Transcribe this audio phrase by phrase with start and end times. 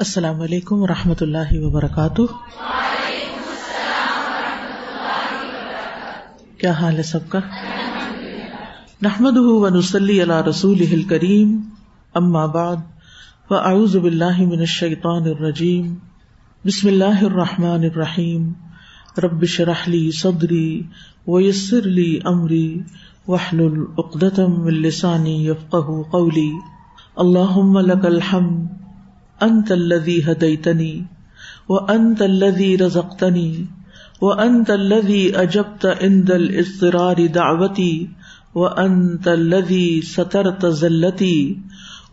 [0.00, 2.22] السلام علیکم و رحمۃ اللہ وبرکاتہ۔
[6.58, 7.38] کیا حال ہے سب کا؟
[9.02, 11.60] نحمد و نسلی اللہ رسول کریم
[12.14, 12.76] اما بعد،
[13.48, 15.94] فاعوذ باللہ من الشیطان الرجیم،
[16.64, 18.52] بسم اللہ الرحمٰن الرحیم
[19.22, 20.82] ربش رحلی صدری
[21.26, 22.82] ویسر لی امری
[23.28, 26.50] وحل العقدم السانی یفقہ قولی۔
[27.16, 28.77] اللہ لک الحمد
[29.42, 31.06] انت الذي هديتني
[31.68, 33.66] وانت الذي رزقتني
[34.20, 38.10] وانت الذي اجبت عند الاضطرار دعوتي
[38.54, 41.58] وانت الذي سترت زلتي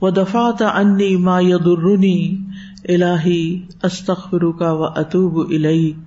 [0.02, 2.42] ودفعت عني ما يضرني
[2.90, 5.98] الهي استغفرك واتوب اليك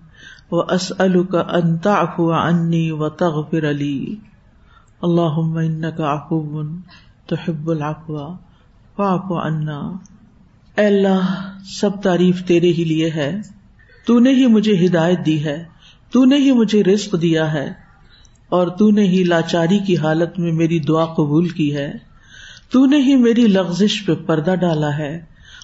[0.51, 4.19] واسالك ان تعفو عني وتغفر لي
[5.05, 6.65] اللهم انك عفو
[7.29, 8.35] تحب العفو
[8.99, 9.99] فاعف عنا
[10.79, 13.41] اے اللہ، سب تعریف تیرے ہی لیے ہے۔
[14.07, 15.65] تو نے ہی مجھے ہدایت دی ہے۔
[16.11, 17.73] تو نے ہی مجھے رزق دیا ہے۔
[18.49, 21.93] اور تو نے ہی لاچاری کی حالت میں میری دعا قبول کی ہے۔
[22.71, 25.21] تو نے ہی میری لغزش پہ پردہ ڈالا ہے۔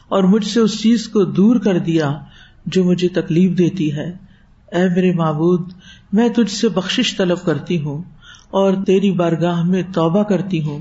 [0.08, 2.18] اور مجھ سے اس چیز کو دور کر دیا
[2.66, 4.10] جو مجھے تکلیف دیتی ہے۔
[4.72, 5.72] اے میرے معبود،
[6.12, 8.02] میں تجھ سے بخش طلب کرتی ہوں
[8.50, 10.78] اور تیری بارگاہ میں توبہ کرتی ہوں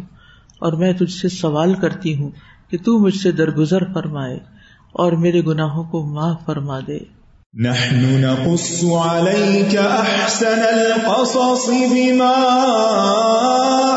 [0.59, 2.31] اور میں تجھ سے سوال کرتی ہوں۔
[2.73, 4.35] کہ تو مجھ سے درگزر فرمائے
[4.93, 6.97] اور میرے گناہوں کو معاف فرما دے۔
[7.59, 12.33] نحن نقص عليك احسن القصص بما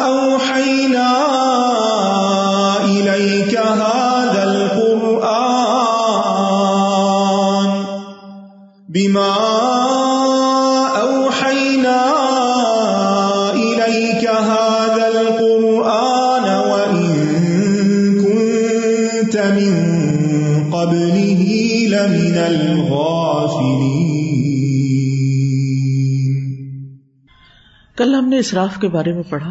[0.05, 1.09] اوحينا
[2.85, 5.21] اليك هذا القران
[8.89, 9.33] بما
[11.01, 12.16] اوحينا
[27.97, 29.51] کل ہم نے اسراف کے بارے میں پڑھا۔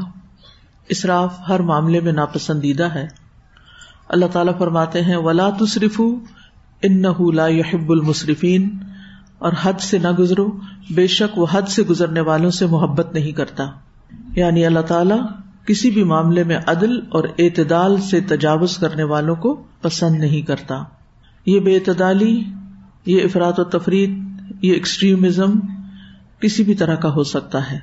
[0.89, 3.07] اسراف ہر معاملے میں ناپسندیدہ ہے۔
[4.09, 6.01] اللہ تعالیٰ فرماتے ہیں، ولا تصرف
[6.81, 8.69] ان لا يحب المصرفین
[9.37, 13.31] اور حد سے نہ گزرو، بے شک وہ حد سے گزرنے والوں سے محبت نہیں
[13.31, 13.63] کرتا۔
[14.35, 15.19] یعنی اللہ تعالیٰ
[15.67, 20.83] کسی بھی معاملے میں عدل اور اعتدال سے تجاوز کرنے والوں کو پسند نہیں کرتا۔
[21.45, 22.43] یہ بے اعتدالی
[23.05, 24.07] یہ افراد و تفریح
[24.61, 25.59] یہ ایکسٹریمزم
[26.39, 27.79] کسی بھی طرح کا ہو سکتا ہے۔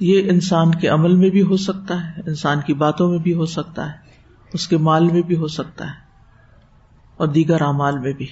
[0.00, 3.46] یہ انسان کے عمل میں بھی ہو سکتا ہے، انسان کی باتوں میں بھی ہو
[3.46, 6.02] سکتا ہے، اس کے مال میں بھی ہو سکتا ہے،
[7.16, 8.26] اور دیگر اعمال میں بھی۔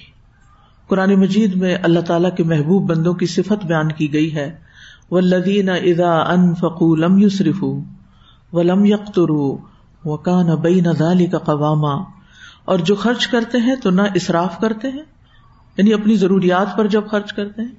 [0.89, 4.49] قرآن مجید میں اللہ تعالیٰ کے محبوب بندوں کی صفت بیان کی گئی ہے۔
[5.11, 9.57] وہ لدین ادا ان فقو لم یوسرف و لم یکترو
[10.03, 10.93] و کان بئی نہ
[11.31, 12.03] کا قوامہ
[12.65, 15.03] اور جو خرچ کرتے ہیں تو نہ اصراف کرتے ہیں
[15.77, 17.69] یعنی اپنی ضروریات پر جب خرچ کرتے ہیں،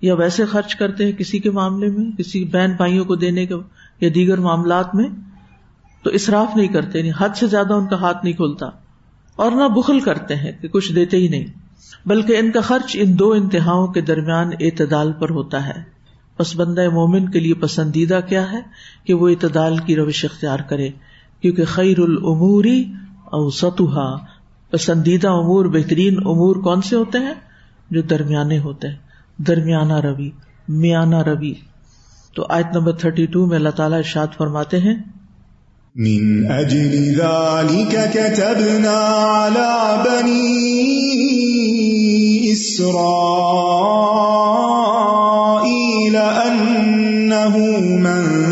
[0.00, 3.54] یا ویسے خرچ کرتے ہیں کسی کے معاملے میں، کسی بہن بھائیوں کو دینے کے
[4.00, 5.08] یا دیگر معاملات میں،
[6.02, 8.66] تو اصراف نہیں کرتے یعنی حد سے زیادہ ان کا ہاتھ نہیں کھلتا،
[9.36, 11.46] اور نہ بخل کرتے ہیں کہ کچھ دیتے ہی نہیں،
[12.06, 15.82] بلکہ ان کا خرچ ان دو انتہاؤں کے درمیان اعتدال پر ہوتا ہے۔
[16.38, 18.60] بس بندہ مومن کے لیے پسندیدہ کیا ہے؟
[19.04, 20.88] کہ وہ اعتدال کی روش اختیار کرے،
[21.40, 22.92] کیونکہ خیر العموری
[23.24, 23.50] او
[24.72, 27.34] پسندیدہ امور، بہترین امور کون سے ہوتے ہیں؟
[27.90, 28.96] جو درمیانے ہوتے ہیں۔
[29.38, 30.30] درمیانہ روی،
[30.68, 31.54] میانہ روی۔
[32.36, 34.94] تو آیت نمبر تھرٹی ٹو میں اللہ تعالیٰ ارشاد فرماتے ہیں،
[35.94, 38.98] من اجل ذلك كتبنا
[39.46, 40.92] على بني
[42.52, 42.96] اسرائيل
[46.16, 47.58] انه
[48.00, 48.51] من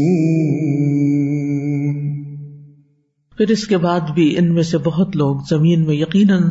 [3.36, 6.42] پھر اس کے بعد بھی ان میں سے بہت لوگ زمین میں یقیناً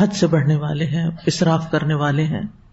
[0.00, 2.63] حد سے بڑھنے والے ہیں، اصراف کرنے والے ہیں۔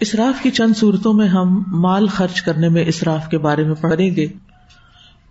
[0.00, 4.16] اصراف کی چند صورتوں میں ہم مال خرچ کرنے میں اصراف کے بارے میں پڑھیں
[4.16, 4.26] گے۔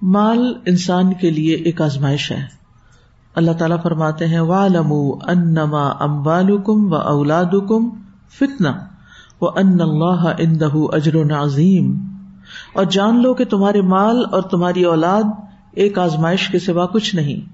[0.02, 2.46] مال انسان کے لیے ایک آزمائش ہے۔
[3.36, 4.94] اللہ تعالیٰ فرماتے ہیں والم
[5.28, 7.90] انما امبال کم و اولاد کم
[8.40, 8.74] فتنا
[9.42, 11.98] و ان اللہ اندہ اجر و نظیم
[12.74, 15.24] اور جان لو کہ تمہارے مال اور تمہاری اولاد
[15.72, 17.50] ایک آزمائش کے سوا کچھ نہیں۔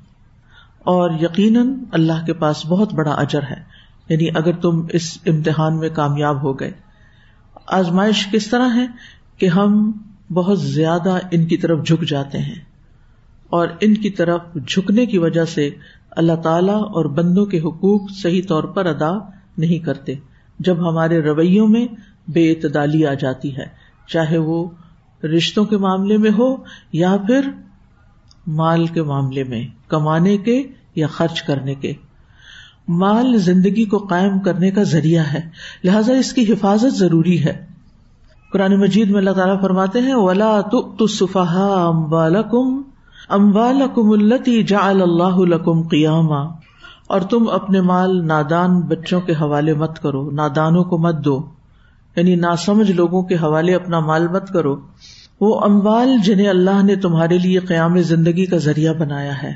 [0.79, 3.63] اور یقیناً اللہ کے پاس بہت بڑا اجر ہے۔
[4.09, 6.88] یعنی اگر تم اس امتحان میں کامیاب ہو گئے۔
[7.69, 8.85] آزمائش کس طرح ہے
[9.37, 9.91] کہ ہم
[10.33, 12.61] بہت زیادہ ان کی طرف جھک جاتے ہیں
[13.49, 15.69] اور ان کی طرف جھکنے کی وجہ سے
[16.11, 19.11] اللہ تعالی اور بندوں کے حقوق صحیح طور پر ادا
[19.57, 20.13] نہیں کرتے،
[20.59, 21.87] جب ہمارے رویوں میں
[22.27, 23.65] بے اعتدالی آ جاتی ہے،
[24.07, 24.69] چاہے وہ
[25.23, 26.55] رشتوں کے معاملے میں ہو
[26.93, 27.49] یا پھر
[28.47, 30.63] مال کے معاملے میں، کمانے کے
[30.95, 31.93] یا خرچ کرنے کے۔
[32.89, 35.39] مال زندگی کو قائم کرنے کا ذریعہ ہے۔
[35.83, 37.65] لہذا اس کی حفاظت ضروری ہے۔
[38.51, 40.59] قرآن مجید میں اللہ تعالیٰ فرماتے ہیں، ولا
[41.87, 42.81] امبالکم
[43.29, 46.41] امبالکم التی جا اللہ لکم قیاما
[47.07, 51.45] اور تم اپنے مال نادان بچوں کے حوالے مت کرو، نادانوں کو مت دو۔
[52.15, 54.79] یعنی نا سمجھ لوگوں کے حوالے اپنا مال مت کرو۔
[55.41, 59.53] وہ اموال جنہیں اللہ نے تمہارے لیے قیام زندگی کا ذریعہ بنایا ہے۔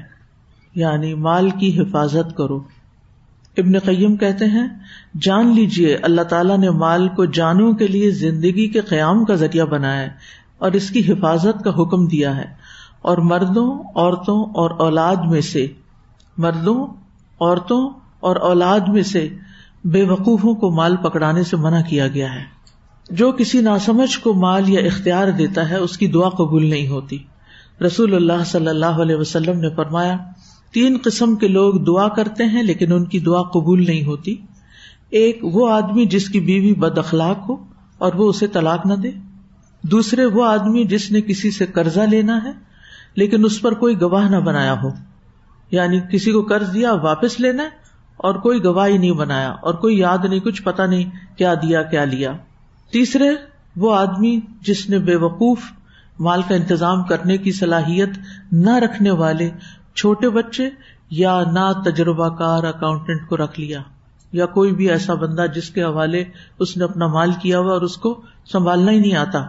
[0.75, 2.59] یعنی مال کی حفاظت کرو۔
[3.57, 4.67] ابن قیم کہتے ہیں،
[5.21, 9.65] جان لیجیے اللہ تعالیٰ نے مال کو جانوں کے لیے زندگی کے قیام کا ذریعہ
[9.65, 10.09] بنایا ہے
[10.57, 12.45] اور اس کی حفاظت کا حکم دیا ہے۔
[13.01, 15.67] اور مردوں، عورتوں اور اولاد میں سے،
[16.37, 16.87] مردوں،
[17.41, 17.89] عورتوں
[18.19, 19.29] اور اولاد میں سے
[19.83, 22.43] بے وقوفوں کو مال پکڑانے سے منع کیا گیا ہے۔
[23.09, 27.17] جو کسی ناسمجھ کو مال یا اختیار دیتا ہے، اس کی دعا قبول نہیں ہوتی۔
[27.85, 30.17] رسول اللہ صلی اللہ علیہ وسلم نے فرمایا
[30.73, 34.35] تین قسم کے لوگ دعا کرتے ہیں لیکن ان کی دعا قبول نہیں ہوتی۔
[35.09, 37.55] ایک وہ آدمی جس کی بیوی بد اخلاق ہو
[37.97, 39.11] اور وہ اسے طلاق نہ دے۔
[39.81, 42.51] دوسرے وہ آدمی جس نے کسی سے قرضہ لینا ہے
[43.15, 44.89] لیکن اس پر کوئی گواہ نہ بنایا ہو۔
[45.71, 47.63] یعنی کسی کو قرض دیا، واپس لینا
[48.17, 52.05] اور کوئی گواہی نہیں بنایا اور کوئی یاد نہیں، کچھ پتا نہیں کیا دیا، کیا
[52.05, 52.31] لیا۔
[52.91, 53.29] تیسرے
[53.75, 55.59] وہ آدمی جس نے بے وقوف،
[56.19, 58.09] مال کا انتظام کرنے کی صلاحیت
[58.51, 59.49] نہ رکھنے والے
[59.95, 60.69] چھوٹے بچے
[61.09, 63.79] یا نہ تجربہ کار اکاؤنٹینٹ کو رکھ لیا
[64.31, 66.23] یا کوئی بھی ایسا بندہ جس کے حوالے
[66.59, 69.39] اس نے اپنا مال کیا ہوا اور اس کو سنبھالنا ہی نہیں آتا۔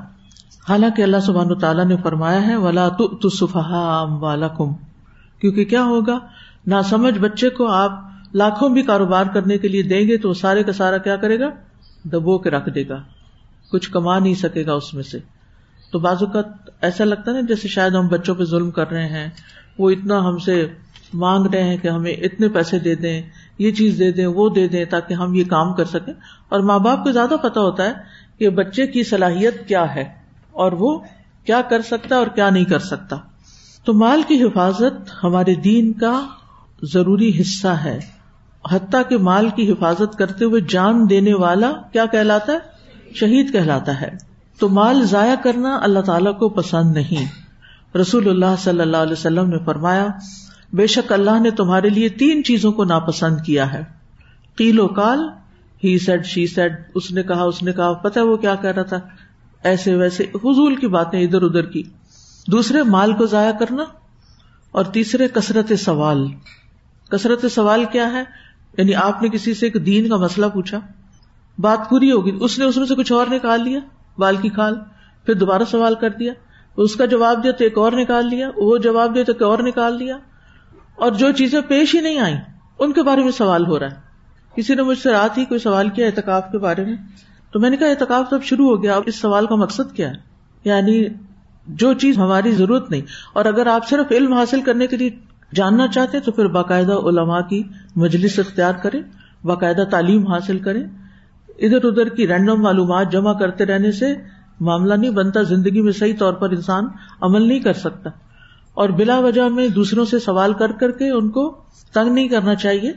[0.69, 3.46] حالانکہ اللہ سبحان تعالیٰ نے فرمایا ہے، ولا تو
[4.20, 4.73] والا کم
[5.41, 6.19] کیونکہ کیا ہوگا؟
[6.67, 7.93] نہ سمجھ بچے کو آپ
[8.35, 11.40] لاکھوں بھی کاروبار کرنے کے لیے دیں گے تو وہ سارے کا سارا کیا کرے
[11.40, 11.49] گا؟
[12.05, 13.02] دبو کے رکھ دے گا۔
[13.73, 15.19] کچھ کما نہیں سکے گا اس میں سے۔
[15.93, 16.47] تو بعض اوقات
[16.81, 19.31] ایسا لگتا نا، جیسے شاید ہم بچوں پہ ظلم کر رہے ہیں۔
[19.79, 20.69] وہ اتنا ہم سے
[21.15, 23.23] مانگ رہے ہیں کہ ہمیں اتنے پیسے دے دیں،
[23.59, 26.15] یہ چیز دے دیں، وہ دے دیں تاکہ ہم یہ کام کر سکیں۔
[26.49, 27.93] اور ماں باپ کو زیادہ پتا ہوتا ہے
[28.38, 30.05] کہ بچے کی صلاحیت کیا ہے
[30.53, 30.99] اور وہ
[31.44, 33.17] کیا کر سکتا اور کیا نہیں کر سکتا۔
[33.85, 36.26] تو مال کی حفاظت ہمارے دین کا
[36.82, 37.99] ضروری حصہ ہے۔
[38.71, 42.59] حتیٰ کہ مال کی حفاظت کرتے ہوئے جان دینے والا کیا کہلاتا ہے؟
[43.15, 44.11] شہید کہلاتا ہے۔
[44.59, 47.44] تو مال ضائع کرنا اللہ تعالیٰ کو پسند نہیں۔
[48.00, 50.06] رسول اللہ صلی اللہ علیہ وسلم نے فرمایا،
[50.73, 53.85] بے شک اللہ نے تمہارے لیے تین چیزوں کو ناپسند کیا ہے۔
[54.56, 55.29] قیل و کال
[55.85, 58.82] ہی سیڈ شی سیڈ اس نے کہا، اس نے کہا پتا وہ کیا کہہ رہا
[58.82, 59.00] تھا؟
[59.62, 61.82] ایسے ویسے حضول کی باتیں ادھر ادھر کی۔
[62.46, 63.85] دوسرے، مال کو ضائع کرنا۔
[64.70, 66.26] اور تیسرے، کثرت سوال۔
[67.11, 68.23] کثرت سوال کیا ہے؟
[68.79, 70.81] یعنی آپ نے کسی سے ایک دین کا مسئلہ پوچھا۔
[71.58, 73.78] بات پوری ہوگی اس نے اس میں سے کچھ اور نکال لیا
[74.18, 74.75] بال کی کھال۔
[75.26, 76.33] پھر دوبارہ سوال کر دیا۔
[76.76, 79.59] اس کا جواب دیا تو ایک اور نکال لیا، وہ جواب دیا تو ایک اور
[79.59, 80.16] نکال لیا،
[80.97, 82.37] اور جو چیزیں پیش ہی نہیں آئی
[82.78, 84.02] ان کے بارے میں سوال ہو رہا ہے۔
[84.54, 86.97] کسی نے مجھ سے رات ہی کوئی سوال کیا احتکاف کے بارے میں؟
[87.52, 90.09] تو میں نے کہا احتکاف سب شروع ہو گیا، اب اس سوال کا مقصد کیا
[90.11, 90.14] ہے؟
[90.64, 91.04] یعنی
[91.66, 93.02] جو چیز ہماری ضرورت نہیں،
[93.33, 95.11] اور اگر آپ صرف علم حاصل کرنے کے لیے
[95.52, 97.62] جاننا چاہتے تو پھر باقاعدہ علماء کی
[97.97, 99.00] مجلس اختیار کرے
[99.45, 100.83] باقاعدہ تعلیم حاصل کرے
[101.59, 104.14] ادھر ادھر کی رینڈم معلومات جمع کرتے رہنے سے
[104.64, 106.87] معاملہ نہیں بنتا، زندگی میں صحیح طور پر انسان
[107.21, 108.11] عمل نہیں کر سکتا۔
[108.75, 112.54] اور بلا وجہ میں دوسروں سے سوال کر کر کے ان کو تنگ نہیں کرنا
[112.54, 112.92] چاہیے۔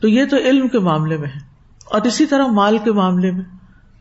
[0.00, 1.40] تو یہ تو علم کے معاملے میں ہے۔
[1.84, 3.44] اور اسی طرح مال کے معاملے میں،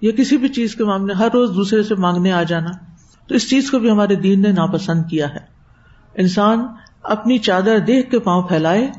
[0.02, 2.70] یا کسی بھی چیز کے معاملے، ہر روز دوسرے سے مانگنے آ جانا۔
[3.28, 5.40] تو اس چیز کو بھی ہمارے دین نے ناپسند کیا ہے۔
[6.16, 6.68] انسان
[7.04, 8.92] اپنی چادر دیکھ کے پاؤں پھیلائے،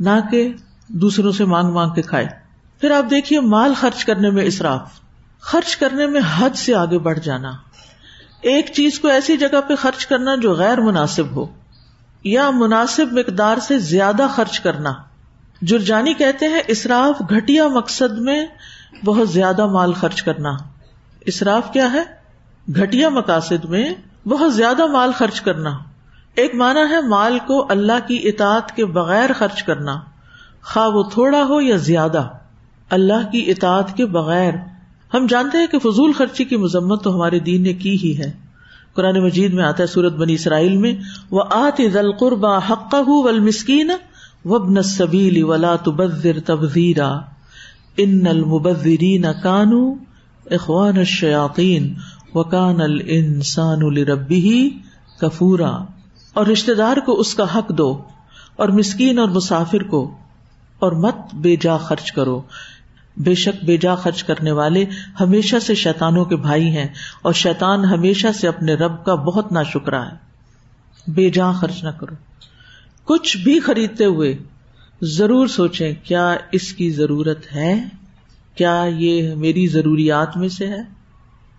[0.00, 0.52] نہ کہ
[0.88, 2.26] دوسروں سے مانگ مانگ کے کھائے۔
[2.80, 5.01] پھر آپ دیکھیے، مال خرچ کرنے میں اصراف
[5.42, 7.52] خرچ کرنے میں حد سے آگے بڑھ جانا۔
[8.40, 11.46] ایک چیز کو ایسی جگہ پہ خرچ کرنا جو غیر مناسب ہو،
[12.24, 14.92] یا مناسب مقدار سے زیادہ خرچ کرنا۔
[15.62, 18.46] جرجانی کہتے ہیں اصراف گٹیا مقصد میں
[19.04, 20.50] بہت زیادہ مال خرچ کرنا۔
[21.26, 22.02] اصراف کیا ہے؟
[22.82, 23.94] گٹیا مقاصد میں
[24.28, 25.78] بہت زیادہ مال خرچ کرنا۔
[26.34, 30.00] ایک مانا ہے مال کو اللہ کی اطاعت کے بغیر خرچ کرنا۔
[30.62, 32.28] خواہ وہ تھوڑا ہو یا زیادہ،
[32.90, 34.54] اللہ کی اطاعت کے بغیر۔
[35.14, 38.30] ہم جانتے ہیں کہ فضول خرچی کی مذمت تو ہمارے دین نے کی ہی ہے۔
[38.94, 40.92] قرآن مجید میں آتا ہے سورت بنی اسرائیل میں
[41.30, 41.80] وہ آت
[42.18, 42.94] قربا حق
[43.42, 43.90] مسکین
[44.44, 47.10] وبن سبیلی ولا تبذر تبذیرا
[47.96, 49.94] ان المبذرین کانو
[50.50, 51.94] اخوان الشیاطین
[52.34, 54.52] وکان الانسان لربه
[55.20, 55.72] کفورا
[56.32, 58.02] اور رشتے دار کو اس کا حق دو،
[58.56, 60.10] اور مسکین اور مسافر کو،
[60.78, 62.40] اور مت بے جا خرچ کرو۔
[63.16, 64.84] بے شک بے جا خرچ کرنے والے
[65.20, 66.88] ہمیشہ سے شیتانوں کے بھائی ہیں
[67.22, 70.32] اور شیتان ہمیشہ سے اپنے رب کا بہت نا شکرا ہے۔
[71.10, 72.14] بے جا خرچ نہ کرو۔
[73.04, 74.38] کچھ بھی خریدتے ہوئے
[75.02, 77.84] ضرور سوچیں، کیا اس کی ضرورت ہے؟
[78.54, 80.82] کیا یہ میری ضروریات میں سے ہے؟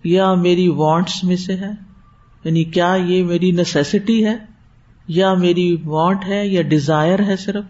[0.03, 1.71] یا میری وانٹس میں سے ہے؟
[2.43, 4.37] یعنی کیا یہ میری نیسیسٹی ہے؟
[5.07, 7.63] یا میری وانٹ ہے یا ڈیزائر ہے صرف؟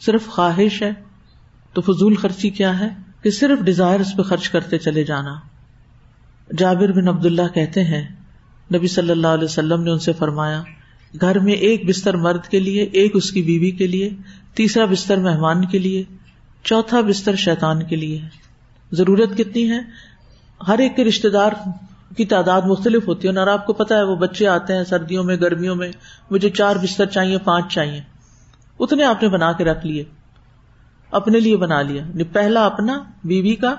[0.00, 0.90] صرف خواہش ہے؟
[1.72, 5.34] تو فضول خرچی کیا ہے؟ کہ صرف ڈیزائر اس پہ خرچ کرتے چلے جانا۔
[6.58, 8.08] جابر بن عبد اللہ کہتے ہیں،
[8.74, 10.62] نبی صلی اللہ علیہ وسلم نے ان سے فرمایا،
[11.20, 14.10] گھر میں ایک بستر مرد کے لیے، ایک اس کی بیوی کے لیے،
[14.54, 16.04] تیسرا بستر مہمان کے لیے،
[16.62, 18.20] چوتھا بستر شیتان کے لیے۔
[18.92, 19.80] ضرورت کتنی ہے؟
[20.68, 21.52] ہر ایک کے رشتے دار
[22.16, 25.24] کی تعداد مختلف ہوتی ہے اور آپ کو پتا ہے، وہ بچے آتے ہیں سردیوں
[25.24, 25.92] میں، گرمیوں میں،
[26.30, 28.00] مجھے چار بستر چاہیے، پانچ چاہیے۔
[28.80, 30.04] اتنے آپ نے بنا کے رکھ لیے۔
[31.10, 33.74] اپنے لیے بنا لیا۔ یعنی پہلا اپنا بیوی کا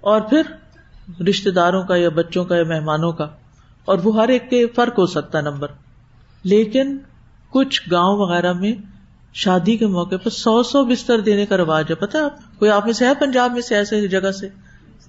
[0.00, 0.42] اور پھر
[1.28, 3.28] رشتے داروں کا یا بچوں کا یا مہمانوں کا۔
[3.84, 5.68] اور وہ ہر ایک کے فرق ہو سکتا نمبر۔
[6.44, 6.98] لیکن
[7.50, 8.72] کچھ گاؤں وغیرہ میں
[9.34, 12.84] شادی کے موقع پر سو سو بستر دینے کا رواج ہے۔ پتا آپ؟ کوئی آپ
[12.84, 14.48] میں سے ہے پنجاب میں سے ایسے جگہ سے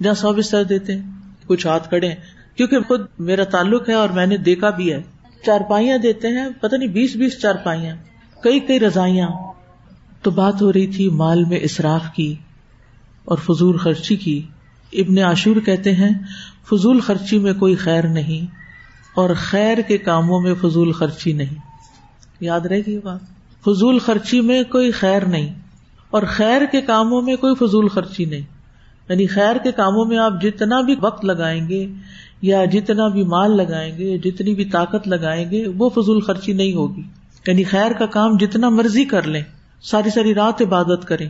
[0.04, 1.12] جہاں سو بستر دیتے ہیں؟
[1.48, 2.16] کچھ ہاتھ کھڑے ہیں۔
[2.58, 5.02] کیونکہ خود میرا تعلق ہے اور میں نے دیکھا بھی ہے۔
[5.46, 7.96] چارپائیاں دیتے ہیں، پتہ نہیں بیس بیس چارپائیاں،
[8.44, 9.28] کئی کئی رضائیاں۔
[10.26, 12.36] تو بات ہو رہی تھی مال میں اصراف کی
[13.26, 14.42] اور فضول خرچی کی۔
[14.94, 16.10] ابن عاشور کہتے ہیں،
[16.70, 18.46] فضول خرچی میں کوئی خیر نہیں
[19.16, 21.56] اور خیر کے کاموں میں فضول خرچی نہیں۔
[22.40, 23.20] یاد رہے گی بات؟
[23.64, 25.54] فضول خرچی میں کوئی خیر نہیں
[26.10, 28.42] اور خیر کے کاموں میں کوئی فضول خرچی نہیں۔
[29.10, 31.88] یعنی خیر کے کاموں میں آپ جتنا بھی وقت لگائیں گے
[32.42, 36.74] یا جتنا بھی مال لگائیں گے، جتنی بھی طاقت لگائیں گے، وہ فضول خرچی نہیں
[36.74, 37.02] ہوگی۔
[37.48, 39.42] یعنی خیر کا کام جتنا مرضی کر لیں۔
[39.82, 41.30] ساری ساری رات عبادت کریں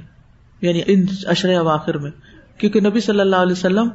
[0.61, 2.11] یعنی ان اشر اواخر میں،
[2.57, 3.89] کیونکہ نبی صلی اللہ علیہ وسلم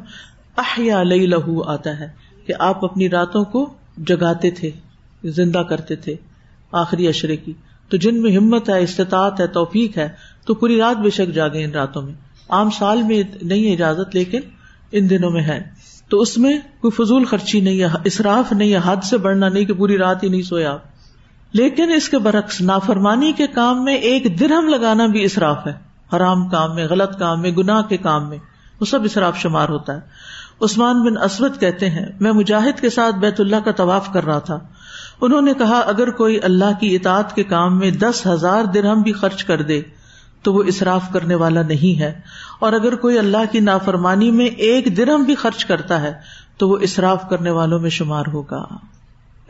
[0.57, 2.09] احیا لئی لہو آتا ہے
[2.47, 4.71] کہ آپ اپنی راتوں کو جگاتے تھے،
[5.25, 6.15] زندہ کرتے تھے
[6.73, 7.53] آخری اشرے کی۔
[7.89, 10.09] تو جن میں ہمت ہے، استطاعت ہے، توفیق ہے،
[10.47, 12.15] تو پوری رات بے شک جاگے ان راتوں میں۔
[12.49, 14.41] عام سال میں نہیں ہے اجازت، لیکن
[14.93, 15.63] ان دنوں میں ہے۔
[16.09, 19.65] تو اس میں کوئی فضول خرچی نہیں ہے اصراف نہیں ہے، حد سے بڑھنا نہیں
[19.65, 20.90] کہ پوری رات ہی نہیں سوئے آپ۔
[21.53, 25.73] لیکن اس کے برعکس نافرمانی کے کام میں ایک درہم لگانا بھی اصراف ہے۔
[26.17, 28.39] حرام کام میں، غلط کام میں، گناہ کے کام میں
[28.81, 30.01] وہ سب اصراف شمار ہوتا ہے۔
[30.61, 34.39] عثمان بن اسود کہتے ہیں، میں مجاہد کے ساتھ بیت اللہ کا طواف کر رہا
[34.39, 34.59] تھا۔
[35.21, 39.13] انہوں نے کہا، اگر کوئی اللہ کی اطاعت کے کام میں دس ہزار درہم بھی
[39.13, 39.83] خرچ کر دے،
[40.43, 42.21] تو وہ اصراف کرنے والا نہیں ہے۔
[42.59, 46.13] اور اگر کوئی اللہ کی نافرمانی میں ایک درہم بھی خرچ کرتا ہے،
[46.57, 48.65] تو وہ اصراف کرنے والوں میں شمار ہوگا۔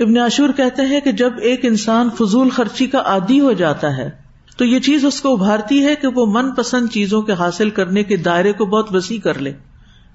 [0.01, 4.11] ابن عاشور کہتے ہیں کہ جب ایک انسان فضول خرچی کا عادی ہو جاتا ہے،
[4.57, 8.03] تو یہ چیز اس کو ابھارتی ہے کہ وہ من پسند چیزوں کے حاصل کرنے
[8.03, 9.51] کے دائرے کو بہت وسیع کر لے۔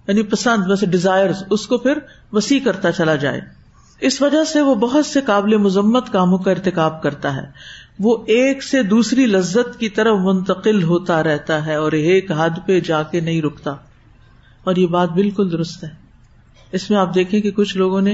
[0.07, 1.97] یعنی پسند ویسے ڈیزائر اس کو پھر
[2.31, 3.41] وسیع کرتا چلا جائے۔
[4.01, 7.43] اس وجہ سے وہ بہت سے قابل مذمت کاموں کا ارتکاب کرتا ہے۔
[7.99, 12.79] وہ ایک سے دوسری لذت کی طرف منتقل ہوتا رہتا ہے اور ایک حد پہ
[12.79, 13.71] جا کے نہیں رکتا۔
[14.63, 15.89] اور یہ بات بالکل درست ہے۔
[16.71, 18.13] اس میں آپ دیکھیں کہ کچھ لوگوں نے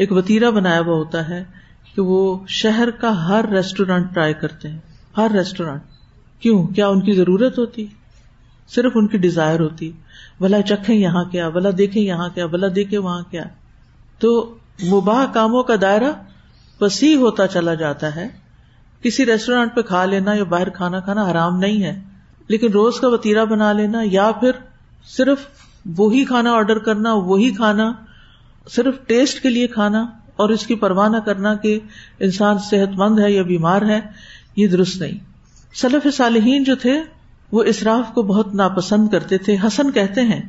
[0.00, 1.44] ایک وتیرا بنایا ہوا ہوتا ہے
[1.94, 4.78] کہ وہ شہر کا ہر ریسٹورینٹ ٹرائی کرتے ہیں۔
[5.16, 5.80] ہر ریسٹورینٹ
[6.40, 7.86] کیوں؟ کیا ان کی ضرورت ہوتی؟
[8.68, 9.92] صرف ان کی ڈیزائر ہوتی۔
[10.40, 13.44] بلا چکھے یہاں کیا؟ بلا دیکھے یہاں کیا؟ بلا دیکھے وہاں کیا؟
[14.18, 16.12] تو مباح کاموں کا دائرہ
[16.80, 18.28] وسیع ہوتا چلا جاتا ہے۔
[19.02, 22.00] کسی ریسٹورینٹ پہ کھا لینا یا باہر کھانا کھانا حرام نہیں ہے۔
[22.48, 24.50] لیکن روز کا وتیرا بنا لینا یا پھر
[25.16, 25.38] صرف
[25.96, 27.92] وہی کھانا آرڈر کرنا، وہی کھانا
[28.76, 31.80] صرف ٹیسٹ کے لیے کھانا اور اس کی پرواہ نہ کرنا کہ
[32.20, 34.00] انسان صحت مند ہے یا بیمار ہے،
[34.56, 35.18] یہ درست نہیں۔
[35.74, 37.02] سلف صالحین جو تھے،
[37.52, 40.42] وہ اسراف کو بہت ناپسند کرتے تھے۔ حسن کہتے ہیں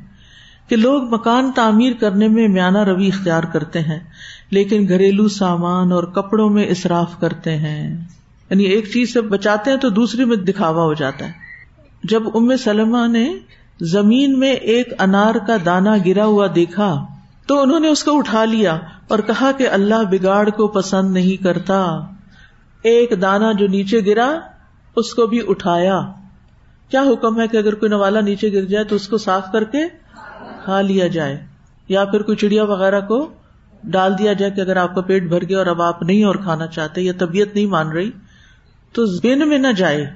[0.67, 3.99] کہ لوگ مکان تعمیر کرنے میں میانہ روی اختیار کرتے ہیں،
[4.49, 7.97] لیکن گھریلو سامان اور کپڑوں میں اصراف کرتے ہیں۔
[8.49, 11.31] یعنی ایک چیز سے بچاتے ہیں تو دوسری میں دکھاوا ہو جاتا ہے۔
[12.03, 13.33] جب ام سلمہ نے
[13.81, 17.05] زمین میں ایک انار کا دانا گرا ہوا دیکھا
[17.47, 21.43] تو انہوں نے اس کو اٹھا لیا اور کہا کہ اللہ بگاڑ کو پسند نہیں
[21.43, 21.99] کرتا۔
[22.83, 24.39] ایک دانا جو نیچے گرا،
[24.95, 26.01] اس کو بھی اٹھایا۔
[26.89, 29.63] کیا حکم ہے کہ اگر کوئی نوالا نیچے گر جائے تو اس کو صاف کر
[29.63, 29.77] کے
[30.63, 31.45] کھا لیا جائے؟
[31.87, 33.33] یا پھر کوئی چڑیا وغیرہ کو
[33.83, 36.35] ڈال دیا جائے کہ اگر آپ کا پیٹ بھر گیا اور اب آپ نہیں اور
[36.35, 38.11] کھانا چاہتے یا طبیعت نہیں مان رہی،
[38.93, 40.13] تو بین میں نہ جائے۔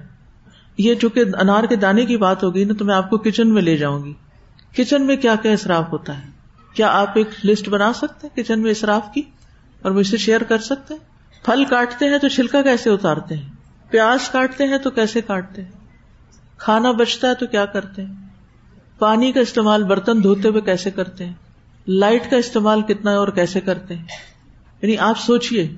[0.77, 3.61] یہ چونکہ انار کے دانے کی بات ہوگی نا، تو میں آپ کو کچن میں
[3.61, 4.13] لے جاؤں گی۔
[4.77, 6.34] کچن میں کیا کیا اصراف ہوتا ہے؟
[6.75, 9.21] کیا آپ ایک لسٹ بنا سکتے ہیں کچن میں اصراف کی
[9.81, 11.01] اور مجھ سے شیئر کر سکتے ہیں؟
[11.45, 13.49] پھل کاٹتے ہیں تو چھلکا کیسے اتارتے ہیں؟
[13.89, 15.71] پیاز کاٹتے ہیں تو کیسے کاٹتے ہیں؟
[16.57, 18.13] کھانا بچتا ہے تو کیا کرتے ہیں؟
[18.99, 21.33] پانی کا استعمال برتن دھوتے ہوئے کیسے کرتے ہیں؟
[21.87, 24.05] لائٹ کا استعمال کتنا ہے اور کیسے کرتے ہیں؟
[24.81, 25.75] یعنی آپ سوچیے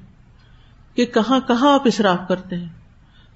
[0.96, 2.70] کہ کہاں کہاں آپ اصراف کرتے ہیں۔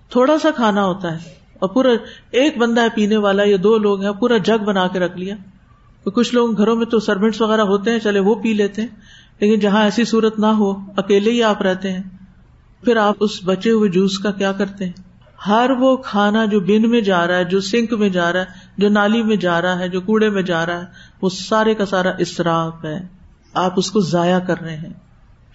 [0.09, 1.17] تھوڑا سا کھانا ہوتا ہے
[1.59, 1.89] اور پورا
[2.31, 5.35] ایک بندہ ہے پینے والا یا دو لوگ ہیں، پورا جگ بنا کے رکھ لیا۔
[6.09, 8.89] کچھ لوگ گھروں میں تو سروینٹس وغیرہ ہوتے ہیں، چلے وہ پی لیتے ہیں۔
[9.39, 12.03] لیکن جہاں ایسی صورت نہ ہو، اکیلے ہی آپ رہتے ہیں۔
[12.83, 14.91] پھر آپ اس بچے ہوئے جوس کا کیا کرتے ہیں؟
[15.47, 18.45] ہر وہ کھانا جو بن میں جا رہا ہے، جو سنک میں جا رہا ہے،
[18.77, 20.85] جو نالی میں جا رہا ہے، جو کوڑے میں جا رہا ہے،
[21.21, 23.07] وہ سارے کا سارا اسراف ہے۔
[23.53, 24.93] آپ اس کو ضائع کر رہے ہیں۔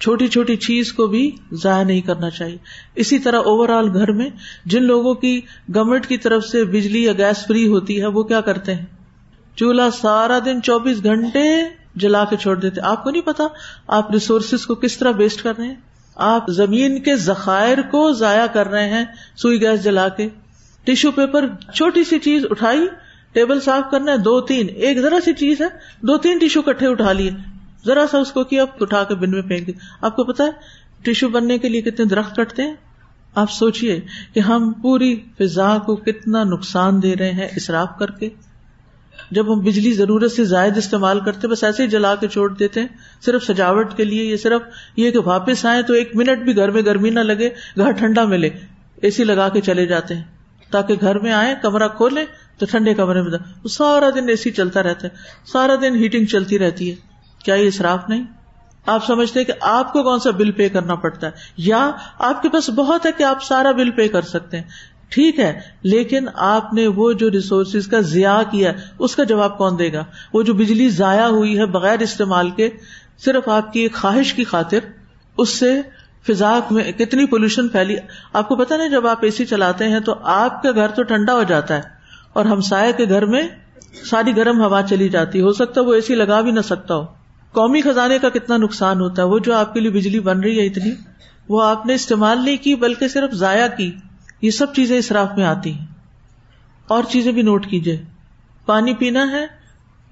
[0.01, 2.59] چھوٹی چھوٹی چیز کو بھی ضائع نہیں کرنا چاہیے۔
[2.95, 4.31] اسی طرح اوور آل گھر میں
[4.65, 5.41] جن لوگوں کی
[5.75, 8.96] گورمنٹ کی طرف سے بجلی یا گیس فری ہوتی ہے، وہ کیا کرتے ہیں؟
[9.57, 11.63] چولہا سارا دن چوبیس گھنٹے
[11.95, 13.45] جلا کے چھوڑ دیتے۔ آپ کو نہیں پتا
[13.89, 15.75] آپ ریسورسز کو کس طرح ویسٹ کر رہے ہیں؟
[16.15, 19.05] آپ زمین کے ذخائر کو ضائع کر رہے ہیں
[19.37, 20.29] سوئی گیس جلا کے۔
[20.85, 22.87] ٹیشو پیپر چھوٹی سی چیز اٹھائی،
[23.33, 25.67] ٹیبل صاف کرنا ہے، دو تین، ایک ذرا سی چیز ہے،
[26.03, 27.31] دو تین ٹیشو کٹھے اٹھا لیے۔
[27.87, 30.51] ذرا سا اس کو کیا اٹھا کے بن میں پھینک دیا۔ آپ کو پتا ہے
[31.03, 32.75] ٹیشو بننے کے لیے کتنے درخت کٹتے ہیں؟
[33.35, 34.01] آپ سوچیے
[34.35, 38.31] کہ ہم پوری فضا کو کتنا نقصان دے رہے ہیں اصراف کر کے۔
[39.31, 42.81] جب ہم بجلی ضرورت سے زائد استعمال کرتے بس ایسے ہی جلا کے چھوڑ دیتے
[42.81, 42.89] ہیں،
[43.25, 44.61] صرف سجاوٹ کے لیے یہ صرف
[44.97, 48.25] یہ کہ واپس آئے تو ایک منٹ بھی گھر میں گرمی نہ لگے، گھر ٹھنڈا
[48.25, 48.51] ملے،
[48.97, 50.23] اے سی لگا کے چلے جاتے ہیں۔
[50.71, 52.25] تاکہ گھر میں آئے کمرہ کھولے
[52.59, 55.13] تو ٹھنڈے کمرے میں سارا دن اے سی چلتا رہتا ہے،
[55.53, 56.97] سارا دن ہیٹنگ چلتی رہتی ہے۔
[57.45, 58.25] کیا یہ اصراف نہیں؟
[58.87, 62.49] آپ سمجھتے کہ آپ کو کون سا بل پے کرنا پڑتا ہے؟ یا آپ کے
[62.49, 64.65] پاس بہت ہے کہ آپ سارا بل پے کر سکتے ہیں۔
[65.13, 69.79] ٹھیک ہے، لیکن آپ نے وہ جو ریسورسز کا ضیاع کیا، اس کا جواب کون
[69.79, 72.69] دے گا؟ وہ جو بجلی ضائع ہوئی ہے بغیر استعمال کے،
[73.25, 74.79] صرف آپ کی ایک خواہش کی خاطر،
[75.39, 75.81] اس سے
[76.27, 77.97] فضا میں کتنی پولوشن پھیلی؟
[78.33, 81.03] آپ کو پتا نہیں، جب آپ اے سی چلاتے ہیں تو آپ کا گھر تو
[81.03, 81.83] ٹھنڈا ہو جاتا ہے،
[82.33, 83.43] اور ہمسائے کے گھر میں
[84.05, 86.95] ساری گرم ہوا چلی جاتی ہو سکتا ہے وہ اے سی لگا بھی نہ سکتا
[86.95, 87.05] ہو۔
[87.55, 90.59] قومی خزانے کا کتنا نقصان ہوتا ہے؟ وہ جو آپ کے لیے بجلی بن رہی
[90.59, 90.91] ہے اتنی،
[91.49, 93.91] وہ آپ نے استعمال نہیں کی، بلکہ صرف ضائع کی۔
[94.47, 95.87] یہ سب چیزیں اسراف میں آتی ہیں۔
[96.89, 98.03] اور چیزیں بھی نوٹ کیجیے
[98.67, 99.47] پانی پینا ہے،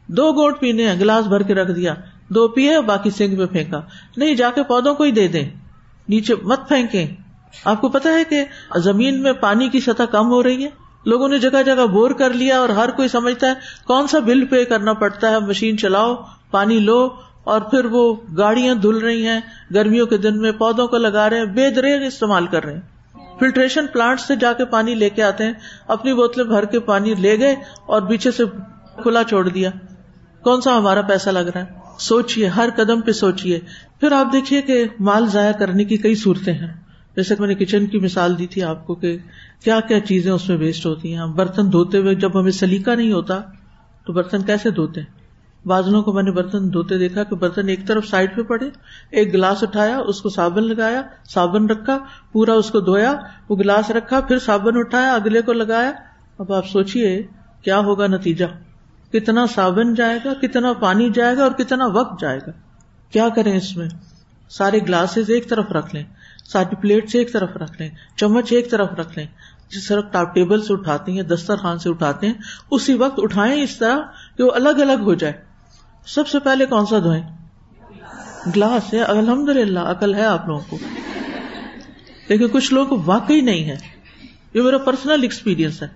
[0.06, 1.94] دو گوٹ پینے ہیں، گلاس بھر کے رکھ دیا،
[2.28, 3.80] دو پیے باقی سنگ میں پھینکا۔
[4.16, 5.50] نہیں، جا کے پودوں کو ہی دے دیں۔
[6.08, 7.06] نیچے مت پھینکے
[7.64, 8.44] آپ کو پتا ہے کہ
[8.78, 10.70] زمین میں پانی کی سطح کم ہو رہی ہے۔
[11.06, 13.54] لوگوں نے جگہ جگہ بور کر لیا اور ہر کوئی سمجھتا ہے
[13.86, 16.14] کون سا بل پے کرنا پڑتا ہے، مشین چلاؤ،
[16.50, 17.08] پانی لو۔
[17.44, 19.40] اور پھر وہ گاڑیاں دھل رہی ہیں،
[19.74, 22.93] گرمیوں کے دن میں پودوں کو لگا رہے ہیں، بے دریغ استعمال کر رہے ہیں۔
[23.40, 25.52] فلٹریشن پلانٹ سے جا کے پانی لے کے آتے ہیں،
[25.88, 27.54] اپنی بوتلیں بھر کے پانی لے گئے
[27.86, 28.44] اور پیچھے سے
[29.02, 29.70] کھلا چھوڑ دیا۔
[30.42, 31.64] کون سا ہمارا پیسہ لگ رہا ہے؟
[31.98, 33.60] سوچیے ہر قدم پہ سوچیے
[34.00, 36.72] پھر آپ دیکھیے کہ مال ضائع کرنے کی کئی صورتیں ہیں۔
[37.16, 39.18] جیسے کہ میں نے کچن کی مثال دی تھی آپ کو کہ
[39.64, 43.12] کیا کیا چیزیں اس میں ویسٹ ہوتی ہیں۔ برتن دھوتے ہوئے جب ہمیں سلیقہ نہیں
[43.12, 43.40] ہوتا
[44.06, 45.23] تو برتن کیسے دھوتے ہیں؟
[45.66, 48.70] بازنوں کو میں نے برتن دھوتے دیکھا کہ برتن ایک طرف سائڈ پہ پڑے،
[49.10, 51.98] ایک گلاس اٹھایا، اس کو صابن لگایا، صابن رکھا،
[52.32, 53.14] پورا اس کو دھویا،
[53.48, 55.92] وہ گلاس رکھا، پھر صابن اٹھایا، اگلے کو لگایا۔
[56.38, 57.22] اب آپ سوچیے
[57.62, 58.44] کیا ہوگا نتیجہ؟
[59.12, 62.50] کتنا صابن جائے گا، کتنا پانی جائے گا اور کتنا وقت جائے گا؟
[63.10, 63.88] کیا کریں اس میں؟
[64.48, 66.04] سارے گلاسز ایک طرف رکھ لیں،
[66.52, 69.26] ساری پلیٹ ایک طرف رکھ لیں، چمچ ایک طرف رکھ لیں۔
[69.68, 72.34] جس طرح ٹاپ ٹیبل سے اٹھاتے ہیں، دسترخوان سے اٹھاتے ہیں،
[72.70, 73.98] اسی وقت اٹھائیں اس طرح
[74.36, 75.53] کہ وہ الگ الگ ہو جائے۔
[76.06, 77.22] سب سے پہلے کون سا دھوئیں؟
[78.56, 80.78] گلاس ہے الحمد للہ عقل ہے آپ لوگوں کو۔
[82.28, 83.76] لیکن کچھ لوگ واقعی نہیں ہے
[84.54, 85.88] یہ میرا پرسنل ایکسپیرئنس ہے۔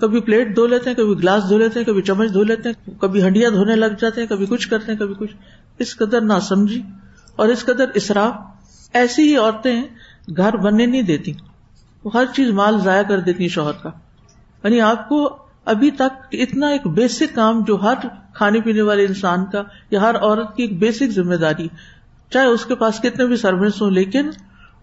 [0.00, 3.00] کبھی پلیٹ دھو لیتے ہیں، کبھی گلاس دھو لیتے ہیں، کبھی چمچ دھو لیتے ہیں،
[3.00, 5.36] کبھی ہنڈیاں دھونے لگ جاتے ہیں، کبھی کچھ کرتے ہیں، کبھی کچھ۔
[5.78, 6.82] اس قدر نہ سمجھی
[7.36, 8.34] اور اس قدر اسراف،
[8.92, 9.82] ایسی ہی عورتیں
[10.36, 11.32] گھر بننے نہیں دیتی۔
[12.04, 13.90] وہ ہر چیز مال ضائع کر دیتی شوہر کا۔
[14.64, 17.94] یعنی آپ کو ابھی تک اتنا ایک بیسک کام جو ہر
[18.36, 21.68] کھانے پینے والے انسان کا یا ہر عورت کی ایک بیسک ذمہ داری،
[22.30, 24.30] چاہے اس کے پاس کتنے بھی سروس ہوں، لیکن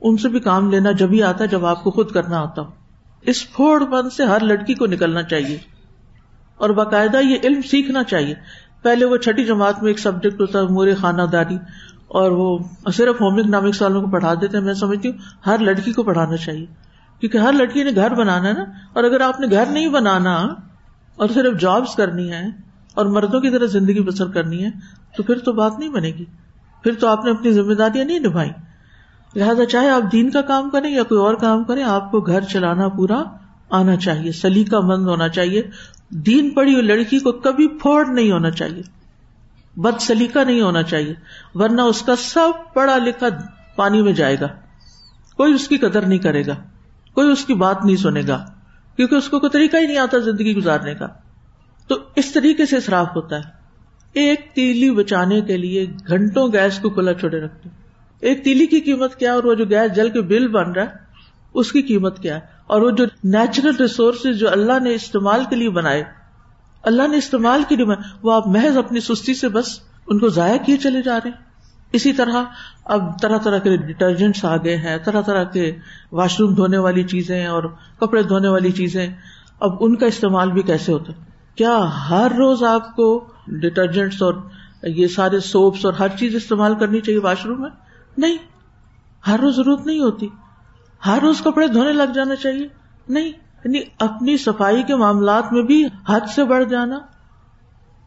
[0.01, 2.71] ان سے بھی کام لینا جبھی آتا ہے، جب آپ کو خود کرنا آتا ہو
[3.21, 5.57] اس پھوڑ بند سے ہر لڑکی کو نکلنا چاہیے۔
[6.55, 8.35] اور باقاعدہ یہ علم سیکھنا چاہیے۔
[8.81, 11.57] پہلے وہ چھٹی جماعت میں ایک سبجیکٹ ہوتا ہے مورے خانہ داری۔
[12.07, 12.59] اور وہ
[12.93, 16.37] صرف ہوم اکنامکس والوں کو پڑھا دیتے ہیں۔ میں سمجھتی ہوں، ہر لڑکی کو پڑھانا
[16.37, 16.65] چاہیے۔
[17.19, 20.35] کیونکہ ہر لڑکی نے گھر بنانا ہے نا۔ اور اگر آپ نے گھر نہیں بنانا
[21.15, 24.69] اور صرف جابس کرنی ہے اور مردوں کی طرح زندگی بسر کرنی ہے،
[25.17, 26.25] تو پھر تو بات نہیں بنے گی۔
[26.83, 28.49] پھر تو آپ نے اپنی ذمہ داریاں نہیں نبھائی۔
[29.35, 32.41] لہٰذا چاہے آپ دین کا کام کریں یا کوئی اور کام کریں، آپ کو گھر
[32.41, 33.23] چلانا پورا
[33.69, 35.61] آنا چاہیے، سلیقہ مند ہونا چاہیے۔
[36.09, 38.81] دین پڑی ہوئی لڑکی کو کبھی پھوڑ نہیں ہونا چاہیے،
[39.75, 41.13] بد سلیقہ نہیں ہونا چاہیے،
[41.55, 43.27] ورنہ اس کا سب پڑھا لکھا
[43.75, 44.47] پانی میں جائے گا۔
[45.37, 46.55] کوئی اس کی قدر نہیں کرے گا،
[47.13, 48.45] کوئی اس کی بات نہیں سنے گا،
[48.95, 51.07] کیونکہ اس کو کوئی طریقہ ہی نہیں آتا زندگی گزارنے کا۔
[51.93, 53.41] تو اس طریقے سے اصراف ہوتا ہے۔
[54.13, 57.69] ایک تیلی بچانے کے لیے گھنٹوں گیس کو کھلا چھوڑے رکھتے
[58.19, 60.87] ایک تیلی کی قیمت کیا اور وہ جو گیس جل کے بل بن رہا ہے،
[61.53, 65.55] اس کی قیمت کیا ہے؟ اور وہ جو نیچرل ریسورسز جو اللہ نے استعمال کے
[65.55, 66.03] لیے بنائے،
[66.83, 67.85] اللہ نے استعمال کے لیے
[68.23, 71.37] وہ آپ محض اپنی سستی سے بس ان کو ضائع کیے چلے جا رہے ہیں۔
[71.91, 72.43] اسی طرح
[72.85, 75.75] اب طرح طرح کے ڈٹرجنٹس آ گئے ہیں، طرح طرح کے
[76.11, 77.63] واش روم دھونے والی چیزیں اور
[77.99, 79.07] کپڑے دھونے والی چیزیں۔
[79.59, 84.33] اب ان کا استعمال بھی کیسے ہوتا ہے؟ کیا ہر روز آپ کو ڈٹرجنٹس اور
[84.83, 87.69] یہ سارے سوپس اور ہر چیز استعمال کرنی چاہیے واش روم میں؟
[88.17, 88.37] نہیں.
[89.27, 90.27] ہر روز ضرورت نہیں ہوتی.
[91.05, 92.67] ہر روز کپڑے دھونے لگ جانا چاہیے.
[93.09, 93.31] نہیں.
[93.65, 96.99] یعنی اپنی صفائی کے معاملات میں بھی حد سے بڑھ جانا.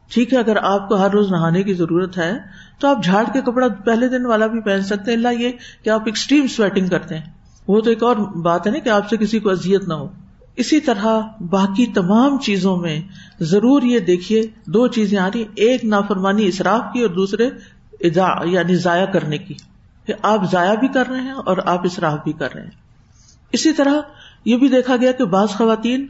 [0.08, 2.38] ٹھیک ہے، اگر آپ کو ہر روز نہانے کی ضرورت ہے،
[2.78, 5.18] تو آپ جھاڑ کے کپڑا پہلے دن والا بھی پہن سکتے ہیں.
[5.18, 5.50] اللہ یہ
[5.84, 7.32] کہ آپ ایکسٹریم سویٹنگ کرتے ہیں.
[7.68, 10.08] وہ تو ایک اور بات ہے نا کہ آپ سے کسی کو ازیت نہ ہو.
[10.56, 13.00] اسی طرح باقی تمام چیزوں میں
[13.40, 17.48] ضرور یہ دیکھیے، دو چیزیں آ رہی ایک نافرمانی اصراف کی اور دوسرے
[18.46, 19.54] یعنی ضائع کرنے کی،
[20.06, 22.84] کہ آپ ضائع بھی کر رہے ہیں اور آپ اصراف بھی کر رہے ہیں۔
[23.52, 24.00] اسی طرح
[24.44, 26.06] یہ بھی دیکھا گیا کہ بعض خواتین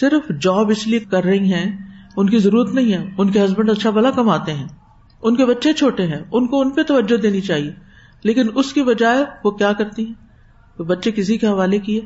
[0.00, 1.66] صرف جاب اس لیے کر رہی ہیں،
[2.16, 4.66] ان کی ضرورت نہیں ہے، ان کے ہسبینڈ اچھا بلا کماتے ہیں،
[5.22, 7.72] ان کے بچے چھوٹے ہیں، ان کو ان پہ توجہ دینی چاہیے،
[8.24, 12.00] لیکن اس کی بجائے وہ کیا کرتی ہیں؟ بچے کسی کے حوالے کیے۔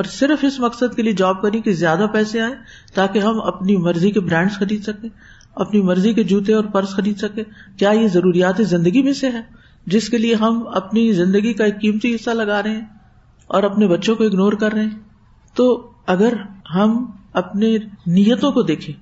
[0.00, 2.54] اور صرف اس مقصد کے لیے جاب کریں کہ زیادہ پیسے آئے
[2.94, 5.08] تاکہ ہم اپنی مرضی کے برانڈ خرید سکیں،
[5.54, 7.44] اپنی مرضی کے جوتے اور پرس خرید سکیں۔
[7.78, 9.40] کیا یہ ضروریات زندگی میں سے ہے
[9.86, 12.86] جس کے لیے ہم اپنی زندگی کا ایک قیمتی حصہ لگا رہے ہیں
[13.46, 14.98] اور اپنے بچوں کو اگنور کر رہے ہیں۔
[15.54, 16.32] تو اگر
[16.74, 18.94] ہم اپنے نیتوں کو دیکھیں،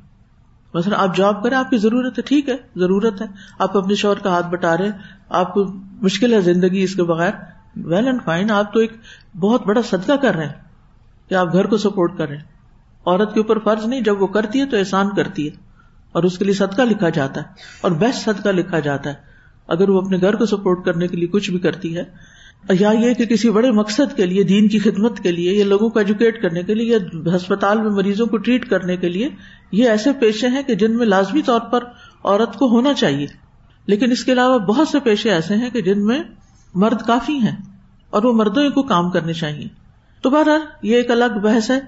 [0.75, 3.27] مثلاً آپ جاب کریں، آپ کی ضرورت ہے، ٹھیک ہے، ضرورت ہے۔
[3.59, 4.91] آپ اپنے شور کا ہاتھ بٹا رہے
[5.29, 5.65] آپ کو
[6.03, 7.33] مشکل ہے زندگی اس کے بغیر۔
[7.77, 8.93] ویل اینڈ فائن آپ تو ایک
[9.41, 10.68] بہت بڑا صدقہ کر رہے ہیں۔
[11.29, 12.45] کہ آپ گھر کو سپورٹ کر رہے ہیں
[13.07, 15.51] عورت کے اوپر فرض نہیں، جب وہ کرتی ہے تو احسان کرتی ہے۔
[16.13, 17.47] اور اس کے لیے صدقہ لکھا جاتا ہے۔
[17.81, 19.15] اور بیسٹ صدقہ لکھا جاتا ہے۔
[19.69, 22.05] اگر وہ اپنے گھر کو سپورٹ کرنے کے لیے کچھ بھی کرتی ہے،
[22.81, 25.91] یا یہ کہ کسی بڑے مقصد کے لیے، دین کی خدمت کے لیے، یا لوگوں
[25.91, 29.29] کو ایجوکیٹ کرنے کے لیے، یا ہسپتال میں مریضوں کو ٹریٹ کرنے کے لیے،
[29.73, 31.85] یہ ایسے پیشے ہیں کہ جن میں لازمی طور پر
[32.25, 33.27] عورت کو ہونا چاہیے۔
[33.87, 36.23] لیکن اس کے علاوہ بہت سے پیشے ایسے ہیں کہ جن میں
[36.75, 37.57] مرد کافی ہیں
[38.11, 39.88] اور وہ مردوں کو کام کرنے چاہیے۔
[40.21, 41.81] تو بہرحال یہ ایک الگ بحث ہے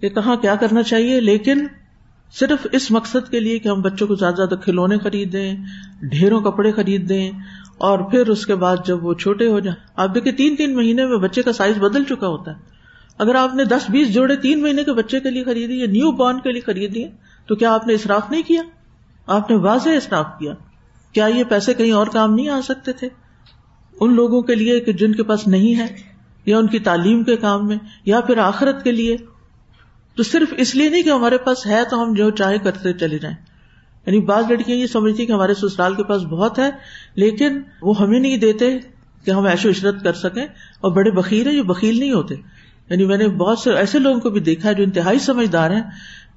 [0.00, 1.66] کہ کہاں کیا کرنا چاہیے، لیکن
[2.32, 5.56] صرف اس مقصد کے لیے کہ ہم بچوں کو زیادہ زیادہ کھلونے خرید دیں،
[6.02, 7.30] ڈھیروں کپڑے خرید دیں،
[7.78, 11.06] اور پھر اس کے بعد جب وہ چھوٹے ہو جائیں۔ آپ دیکھیں تین تین مہینے
[11.06, 12.56] میں بچے کا سائز بدل چکا ہوتا ہے۔
[13.18, 16.12] اگر آپ نے دس بیس جوڑے تین مہینے کے بچے کے لیے خریدی یا نیو
[16.12, 17.04] بورن کے لیے خریدی
[17.46, 18.62] تو کیا آپ نے اصراف نہیں کیا؟
[19.26, 20.54] آپ نے واضح اصراف کیا۔
[21.12, 23.08] کیا یہ پیسے کہیں اور کام نہیں آ سکتے تھے؟
[24.00, 25.86] ان لوگوں کے لیے کہ جن کے پاس نہیں ہے۔
[26.48, 29.16] یا ان کی تعلیم کے کام میں یا پھر آخرت کے لیے۔
[30.16, 33.18] تو صرف اس لیے نہیں کہ ہمارے پاس ہے تو ہم جو چاہے کرتے چلے
[33.18, 33.36] جائیں۔
[34.06, 36.70] یعنی بعض لڑکیاں یہ سمجھتی کہ ہمارے سسرال کے پاس بہت ہے،
[37.14, 38.78] لیکن وہ ہمیں نہیں دیتے
[39.24, 40.46] کہ ہم ایشو عشرت کر سکیں۔
[40.80, 42.34] اور بڑے بکیل ہیں، یہ بکیل نہیں ہوتے۔
[42.90, 45.82] یعنی میں نے بہت سے ایسے لوگوں کو بھی دیکھا ہے جو انتہائی سمجھدار ہیں۔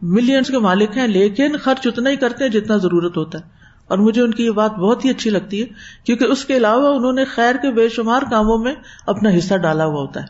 [0.01, 3.60] ملینس کے مالک ہیں، لیکن خرچ اتنا ہی کرتے ہیں جتنا ضرورت ہوتا ہے۔
[3.91, 5.67] اور مجھے ان کی یہ بات بہت ہی اچھی لگتی ہے،
[6.03, 8.75] کیونکہ اس کے علاوہ انہوں نے خیر کے بے شمار کاموں میں
[9.07, 10.25] اپنا حصہ ڈالا ہوا ہوتا ہے۔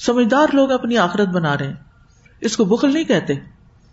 [0.00, 1.74] سمجھدار لوگ اپنی آخرت بنا رہے ہیں۔
[2.40, 3.34] اس کو بخل نہیں کہتے۔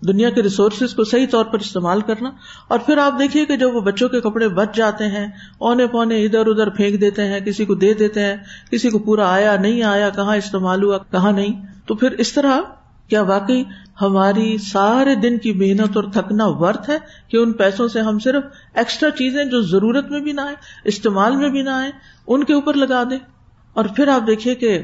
[0.08, 2.30] دنیا کے ریسورسز کو صحیح طور پر استعمال کرنا۔
[2.67, 5.27] اور پھر آپ دیکھیے کہ جب وہ بچوں کے کپڑے بچ جاتے ہیں،
[5.58, 8.36] اونے پونے ادھر ادھر پھینک دیتے ہیں، کسی کو دے دیتے ہیں،
[8.71, 12.60] کسی کو پورا آیا نہیں آیا، کہاں استعمال ہوا، کہاں نہیں، تو پھر اس طرح
[13.08, 13.63] کیا واقعی
[14.01, 18.43] ہماری سارے دن کی محنت اور تھکنا ورتھ ہے کہ ان پیسوں سے ہم صرف
[18.73, 21.91] ایکسٹرا چیزیں جو ضرورت میں بھی نہ آئے استعمال میں بھی نہ آئے
[22.27, 23.17] ان کے اوپر لگا دیں۔
[23.73, 24.79] اور پھر آپ دیکھیے کہ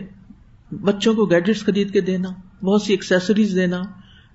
[0.71, 2.29] بچوں کو گیجٹس خرید کے دینا،
[2.65, 3.81] بہت سی ایکسیسریز دینا،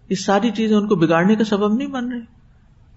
[0.09, 2.21] یہ ساری چیزیں ان کو بگاڑنے کا سبب نہیں بن رہی۔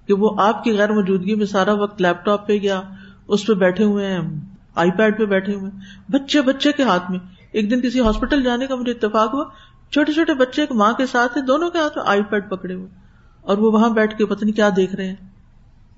[0.07, 2.81] کہ وہ آپ کی غیر موجودگی میں سارا وقت لیپ ٹاپ پہ یا
[3.27, 4.19] اس پہ بیٹھے ہوئے ہیں
[4.75, 7.19] آئی پیڈ پہ بیٹھے ہوئے ہیں۔ بچے بچے کے ہاتھ میں،
[7.51, 9.43] ایک دن کسی ہاسپٹل جانے کا مجھے اتفاق ہوا
[9.95, 12.87] چھوٹے چھوٹے بچے ایک ماں کے ساتھ دونوں کے ہاتھ میں آئی پیڈ پکڑے ہوئے۔
[13.41, 15.15] اور وہ وہاں بیٹھ کے پتنی کیا دیکھ رہے ہیں۔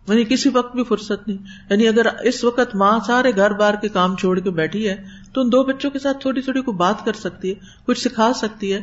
[0.07, 1.37] یعنی کسی وقت بھی فرصت نہیں۔
[1.69, 5.41] یعنی اگر اس وقت ماں سارے گھر بار کے کام چھوڑ کے بیٹھی ہے، تو
[5.41, 7.53] ان دو بچوں کے ساتھ تھوڑی تھوڑی کو بات کر سکتی ہے،
[7.85, 8.79] کچھ سکھا سکتی ہے۔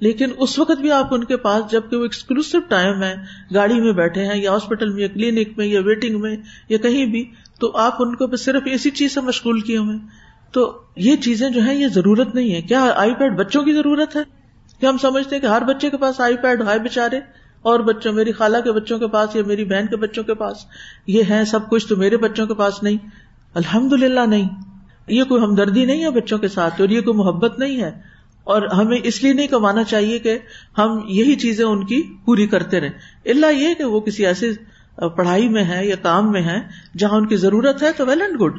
[0.00, 3.14] لیکن اس وقت بھی آپ ان کے پاس جبکہ وہ ایکسکلوسو ٹائم ہے
[3.54, 6.36] گاڑی میں بیٹھے ہیں یا ہاسپٹل میں یا کلینک میں یا ویٹنگ میں
[6.68, 9.96] یا کہیں بھی، تو آپ ان کو صرف اسی چیز سے مشغول کیے ہوئے
[10.52, 14.16] تو یہ چیزیں جو ہیں، یہ ضرورت نہیں ہے۔ کیا آئی پیڈ بچوں کی ضرورت
[14.16, 14.35] ہے؟
[14.80, 17.20] کیا ہم سمجھتے ہیں کہ ہر بچے کے پاس آئی پیڈ ہے بےچارے
[17.62, 20.56] اور بچوں، میری خالہ کے بچوں کے پاس یا میری بہن کے بچوں کے پاس
[21.06, 22.96] یہ ہے سب کچھ تو میرے بچوں کے پاس نہیں۔
[23.54, 24.48] الحمد للہ نہیں۔
[25.06, 28.62] یہ کوئی ہمدردی نہیں ہے بچوں کے ساتھ، اور یہ کوئی محبت نہیں ہے۔ اور
[28.62, 30.38] ہمیں اس لیے نہیں کمانا چاہیے کہ
[30.78, 32.90] ہم یہی چیزیں ان کی پوری کرتے رہے
[33.30, 34.52] اللہ یہ کہ وہ کسی ایسے
[35.16, 36.58] پڑھائی میں ہے یا کام میں ہے
[36.98, 38.52] جہاں ان کی ضرورت ہے تو ویل اینڈ گڈ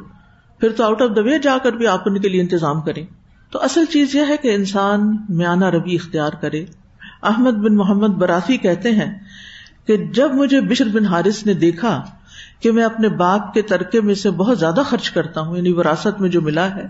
[0.60, 3.06] پھر تو آؤٹ آف دا وے جا کر بھی آپ ان کے لیے انتظام کریں۔
[3.52, 6.64] تو اصل چیز یہ ہے کہ انسان میانہ روی اختیار کرے۔
[7.22, 9.18] احمد بن محمد برافی کہتے ہیں
[9.86, 12.02] کہ جب مجھے بشر بن حارث نے دیکھا
[12.60, 16.20] کہ میں اپنے باپ کے ترکے میں سے بہت زیادہ خرچ کرتا ہوں یعنی وراثت
[16.20, 16.86] میں جو ملا ہے،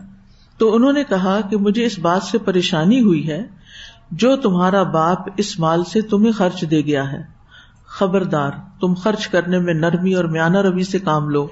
[0.58, 3.42] تو انہوں نے کہا کہ مجھے اس بات سے پریشانی ہوئی ہے،
[4.12, 7.22] جو تمہارا باپ اس مال سے تمہیں خرچ دے گیا ہے۔
[7.86, 11.46] خبردار، تم خرچ کرنے میں نرمی اور میانہ روی سے کام لو،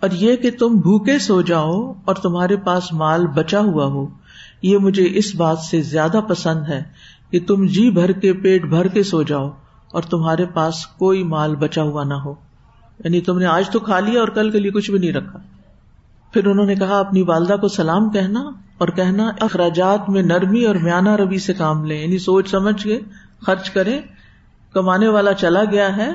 [0.00, 4.06] اور یہ کہ تم بھوکے سو جاؤ اور تمہارے پاس مال بچا ہوا ہو۔
[4.62, 6.82] یہ مجھے اس بات سے زیادہ پسند ہے
[7.30, 9.50] کہ تم جی بھر کے پیٹ بھر کے سو جاؤ
[9.92, 12.34] اور تمہارے پاس کوئی مال بچا ہوا نہ ہو۔
[13.04, 15.38] یعنی تم نے آج تو کھا لیا اور کل کے لیے کچھ بھی نہیں رکھا۔
[16.32, 18.40] پھر انہوں نے کہا، اپنی والدہ کو سلام کہنا
[18.78, 23.00] اور کہنا، اخراجات میں نرمی اور میانہ روی سے کام لیں۔ یعنی سوچ سمجھ کے
[23.46, 24.00] خرچ کرے
[24.72, 26.10] کمانے والا چلا گیا ہے،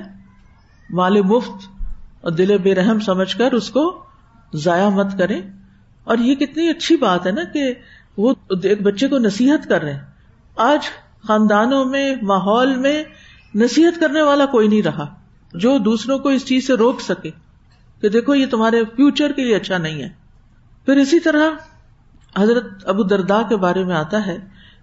[0.90, 1.70] مال مفت
[2.22, 4.04] اور دل بے رحم سمجھ کر اس کو
[4.54, 5.42] ضائع مت کرے
[6.04, 7.74] اور یہ کتنی اچھی بات ہے نا کہ
[8.18, 10.00] وہ ایک بچے کو نصیحت کر رہے ہیں۔
[10.56, 10.80] آج
[11.28, 13.04] خاندانوں میں، ماحول میں
[13.56, 15.16] نصیحت کرنے والا کوئی نہیں رہا۔
[15.54, 17.30] جو دوسروں کو اس چیز سے روک سکے
[18.02, 20.10] کہ دیکھو یہ تمہارے فیوچر کے لیے اچھا نہیں ہے۔
[20.86, 21.50] پھر اسی طرح
[22.38, 24.38] حضرت ابو دردا کے بارے میں آتا ہے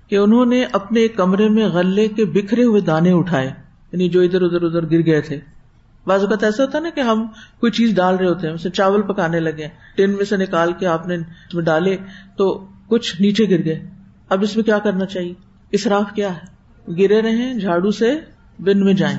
[0.08, 3.46] کہ انہوں نے اپنے کمرے میں غلے کے بکھرے ہوئے دانے اٹھائے
[3.92, 5.40] یعنی جو ادھر ادھر ادھر گر گئے تھے۔
[6.06, 7.26] بعض اوقات ایسا ہوتا نا کہ ہم
[7.60, 10.86] کوئی چیز ڈال رہے ہوتے ہیں، اسے چاول پکانے لگے ٹین میں سے نکال کے
[10.86, 11.16] آپ نے
[11.60, 11.96] ڈالے
[12.36, 13.90] تو کچھ نیچے گر گئے۔
[14.28, 15.34] اب اس میں کیا کرنا چاہیے؟
[15.72, 16.54] اسراف کیا ہے؟
[16.92, 18.18] گرے رہے جھاڑو سے
[18.58, 19.18] بن میں جائیں۔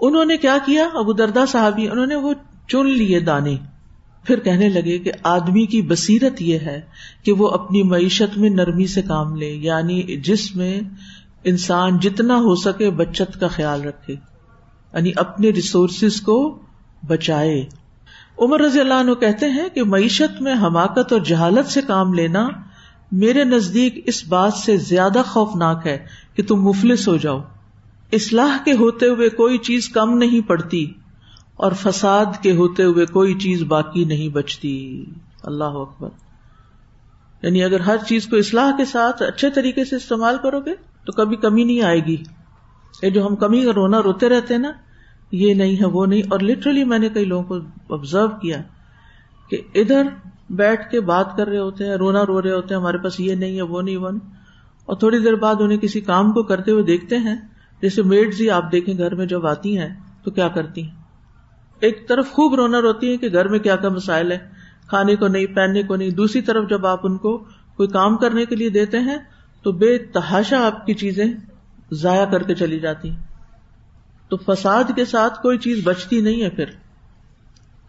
[0.00, 2.32] انہوں نے کیا کیا؟ ابو دردا صاحبی انہوں نے وہ
[2.68, 3.56] چن لیے دانے۔
[4.24, 6.80] پھر کہنے لگے کہ آدمی کی بصیرت یہ ہے
[7.24, 10.80] کہ وہ اپنی معیشت میں نرمی سے کام لے یعنی جس میں
[11.44, 14.12] انسان جتنا ہو سکے بچت کا خیال رکھے
[14.94, 16.58] یعنی اپنے ریسورسز کو
[17.06, 17.64] بچائے۔
[18.38, 22.48] عمر رضی اللہ عنہ کہتے ہیں کہ معیشت میں حماقت اور جہالت سے کام لینا
[23.12, 27.40] میرے نزدیک اس بات سے زیادہ خوفناک ہے کہ تم مفلس ہو جاؤ۔
[28.12, 30.92] اصلاح کے ہوتے ہوئے کوئی چیز کم نہیں پڑتی
[31.56, 35.04] اور فساد کے ہوتے ہوئے کوئی چیز باقی نہیں بچتی۔
[35.42, 36.08] اللہ اکبر۔
[37.42, 40.74] یعنی اگر ہر چیز کو اصلاح کے ساتھ اچھے طریقے سے استعمال کرو گے
[41.06, 42.16] تو کبھی کمی نہیں آئے گی۔
[43.02, 44.72] یہ جو ہم کمی کا رونا روتے رہتے نا
[45.32, 48.62] یہ نہیں ہے، وہ نہیں۔ اور لٹرلی میں نے کئی لوگوں کو آبزرو کیا
[49.50, 50.02] کہ ادھر
[50.50, 53.34] بیٹھ کے بات کر رہے ہوتے ہیں، رونا رو رہے ہوتے ہیں، ہمارے پاس یہ
[53.34, 54.34] نہیں ہے، وہ نہیں وہ نہیں۔
[54.84, 57.36] اور تھوڑی دیر بعد انہیں کسی کام کو کرتے ہوئے دیکھتے ہیں،
[57.82, 59.88] جیسے میڈز ہی آپ دیکھیں گھر میں جب آتی ہیں
[60.24, 60.90] تو کیا کرتی ہیں؟
[61.80, 64.38] ایک طرف خوب رونا روتی ہے کہ گھر میں کیا کیا مسائل ہے
[64.88, 67.38] کھانے کو نہیں، پہننے کو نہیں۔ دوسری طرف جب آپ ان کو
[67.76, 69.16] کوئی کام کرنے کے لیے دیتے ہیں
[69.62, 71.24] تو بے تحاشا آپ کی چیزیں
[71.92, 73.10] ضائع کر کے چلی جاتی
[74.30, 76.70] تو فساد کے ساتھ کوئی چیز بچتی نہیں ہے پھر۔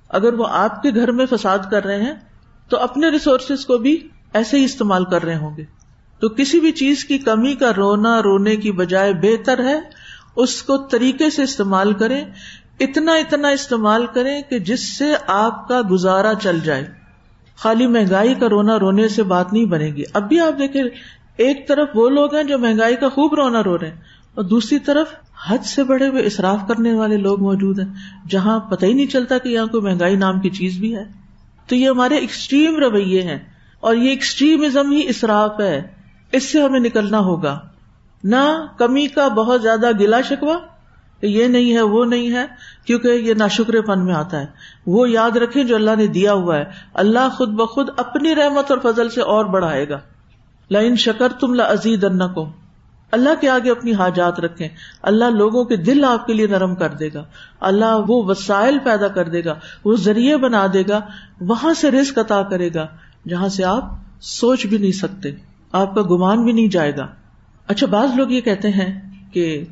[0.09, 2.13] اگر وہ آپ کے گھر میں فساد کر رہے ہیں،
[2.69, 3.97] تو اپنے ریسورسز کو بھی
[4.33, 5.63] ایسے ہی استعمال کر رہے ہوں گے۔
[6.21, 9.79] تو کسی بھی چیز کی کمی کا رونا، رونے کی بجائے بہتر ہے،
[10.35, 12.23] اس کو طریقے سے استعمال کریں،
[12.79, 16.85] اتنا اتنا استعمال کریں کہ جس سے آپ کا گزارا چل جائے۔
[17.57, 20.83] خالی مہنگائی کا رونا، رونے سے بات نہیں بنے گی۔ اب بھی آپ دیکھیں،
[21.37, 24.01] ایک طرف وہ لوگ ہیں جو مہنگائی کا خوب رونا رو رہے ہیں،
[24.33, 25.13] اور دوسری طرف
[25.47, 27.93] حد سے بڑے ہوئے اصراف کرنے والے لوگ موجود ہیں۔
[28.29, 31.03] جہاں پتہ ہی نہیں چلتا کہ یہاں کوئی مہنگائی نام کی چیز بھی ہے۔
[31.67, 33.39] تو یہ ہمارے ایکسٹریم رویے ہیں
[33.79, 35.81] اور یہ ایکسٹریمزم ہی اصراف ہے۔
[36.31, 37.59] اس سے ہمیں نکلنا ہوگا۔
[38.23, 40.57] نہ کمی کا بہت زیادہ گلا شکوا
[41.21, 42.45] یہ نہیں ہے، وہ نہیں ہے،
[42.85, 44.45] کیونکہ یہ نہ شکر پن میں آتا ہے۔
[44.87, 48.79] وہ یاد رکھے جو اللہ نے دیا ہوا ہے۔ اللہ خود بخود اپنی رحمت اور
[48.83, 49.99] فضل سے اور بڑھائے گا۔
[50.71, 52.49] لائن شکر تم لزید کو
[53.11, 54.67] اللہ کے آگے اپنی حاجات رکھے
[55.03, 57.23] اللہ لوگوں کے دل آپ کے لیے نرم کر دے گا۔
[57.59, 61.01] اللہ وہ وسائل پیدا کر دے گا، وہ ذریعے بنا دے گا،
[61.41, 62.87] وہاں سے رسک عطا کرے گا،
[63.27, 63.85] جہاں سے آپ
[64.21, 65.31] سوچ بھی نہیں سکتے،
[65.71, 67.07] آپ کا گمان بھی نہیں جائے گا۔
[67.67, 69.65] اچھا بعض لوگ یہ کہتے ہیں کہ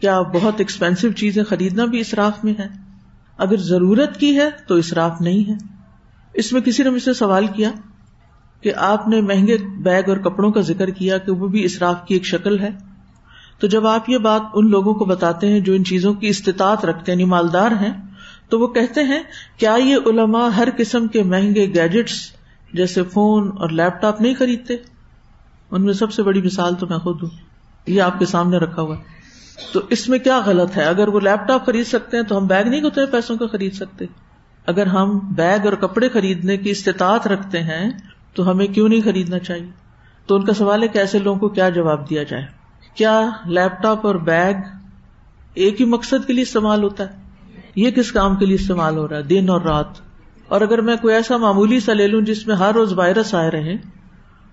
[0.00, 2.66] کیا بہت ایکسپینسو چیزیں خریدنا بھی اسراف میں ہے
[3.38, 5.54] اگر ضرورت کی ہے تو اسراف نہیں ہے۔
[6.34, 7.70] اس میں کسی نے مجھ سے سوال کیا؟
[8.60, 12.14] کہ آپ نے مہنگے بیگ اور کپڑوں کا ذکر کیا کہ وہ بھی اسراف کی
[12.14, 12.70] ایک شکل ہے۔
[13.58, 16.84] تو جب آپ یہ بات ان لوگوں کو بتاتے ہیں جو ان چیزوں کی استطاعت
[16.84, 17.92] رکھتے ہیں یعنی مالدار ہیں،
[18.48, 19.22] تو وہ کہتے ہیں،
[19.58, 22.32] کیا یہ علماء ہر قسم کے مہنگے گیجٹس
[22.72, 24.76] جیسے فون اور لیپ ٹاپ نہیں خریدتے؟
[25.70, 27.30] ان میں سب سے بڑی مثال تو میں خود ہوں۔
[27.86, 28.96] یہ آپ کے سامنے رکھا ہوا
[29.72, 32.46] تو اس میں کیا غلط ہے؟ اگر وہ لیپ ٹاپ خرید سکتے ہیں تو ہم
[32.46, 34.04] بیگ نہیں ہوتے پیسوں کا خرید سکتے۔
[34.66, 37.90] اگر ہم بیگ اور کپڑے خریدنے کی استطاعت رکھتے ہیں
[38.34, 39.70] تو ہمیں کیوں نہیں خریدنا چاہیے؟
[40.26, 42.46] تو ان کا سوال ہے کہ ایسے لوگوں کو کیا جواب دیا جائے؟
[42.94, 44.54] کیا لیپ ٹاپ اور بیگ
[45.54, 47.16] ایک ہی مقصد کے لیے استعمال ہوتا ہے؟
[47.76, 49.86] یہ کس کام کے لیے استعمال ہو رہا ہے دن اور رات؟
[50.48, 53.50] اور اگر میں کوئی ایسا معمولی سا لے لوں جس میں ہر روز وائرس آئے
[53.50, 53.74] رہے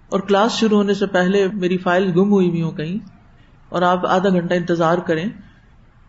[0.10, 2.98] اور کلاس شروع ہونے سے پہلے میری فائل گم ہوئی ہوئی ہو کہیں
[3.70, 5.26] اور آپ آدھا گھنٹہ انتظار کریں،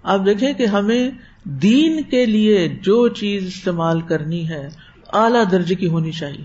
[0.02, 1.10] آپ دیکھیں کہ ہمیں
[1.44, 4.68] دین کے لیے جو چیز استعمال کرنی ہے
[5.12, 6.44] اعلی درجے کی ہونی چاہیے۔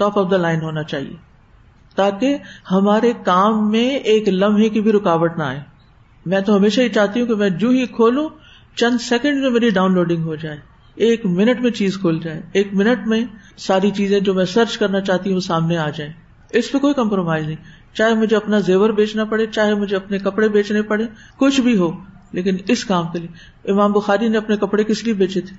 [0.00, 1.16] ٹاپ آف دا لائن ہونا چاہیے،
[1.94, 2.36] تاکہ
[2.70, 5.60] ہمارے کام میں ایک لمحے کی بھی رکاوٹ نہ آئے۔
[6.26, 8.28] میں تو ہمیشہ ہی چاہتی ہوں کہ میں جو ہی کھولوں،
[8.76, 10.58] چند سیکنڈ میں میری ڈاؤن لوڈنگ ہو جائے۔
[10.94, 13.24] ایک منٹ میں چیز کھول جائے۔ ایک منٹ میں
[13.56, 16.12] ساری چیزیں جو میں سرچ کرنا چاہتی ہوں سامنے آ جائے
[16.50, 17.56] اس پہ کوئی کمپرومائز نہیں۔
[17.94, 21.04] چاہے مجھے اپنا زیور بیچنا پڑے، چاہے مجھے اپنے کپڑے بیچنے پڑے،
[21.36, 21.90] کچھ بھی ہو،
[22.32, 25.56] لیکن اس کام کے لیے۔ امام بخاری نے اپنے کپڑے کس لیے بیچے تھے؟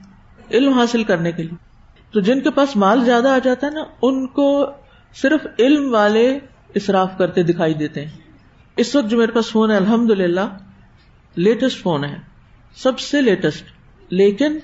[0.57, 1.70] علم حاصل کرنے کے لیے۔
[2.11, 4.71] تو جن کے پاس مال زیادہ آ جاتا ہے نا، ان کو
[5.15, 6.39] صرف علم والے
[6.75, 8.17] اصراف کرتے دکھائی دیتے ہیں۔
[8.77, 10.57] اس وقت جو میرے پاس فون ہے الحمد للہ
[11.35, 12.17] لیٹسٹ فون ہے۔
[12.75, 13.63] سب سے لیٹسٹ
[14.09, 14.59] لیکن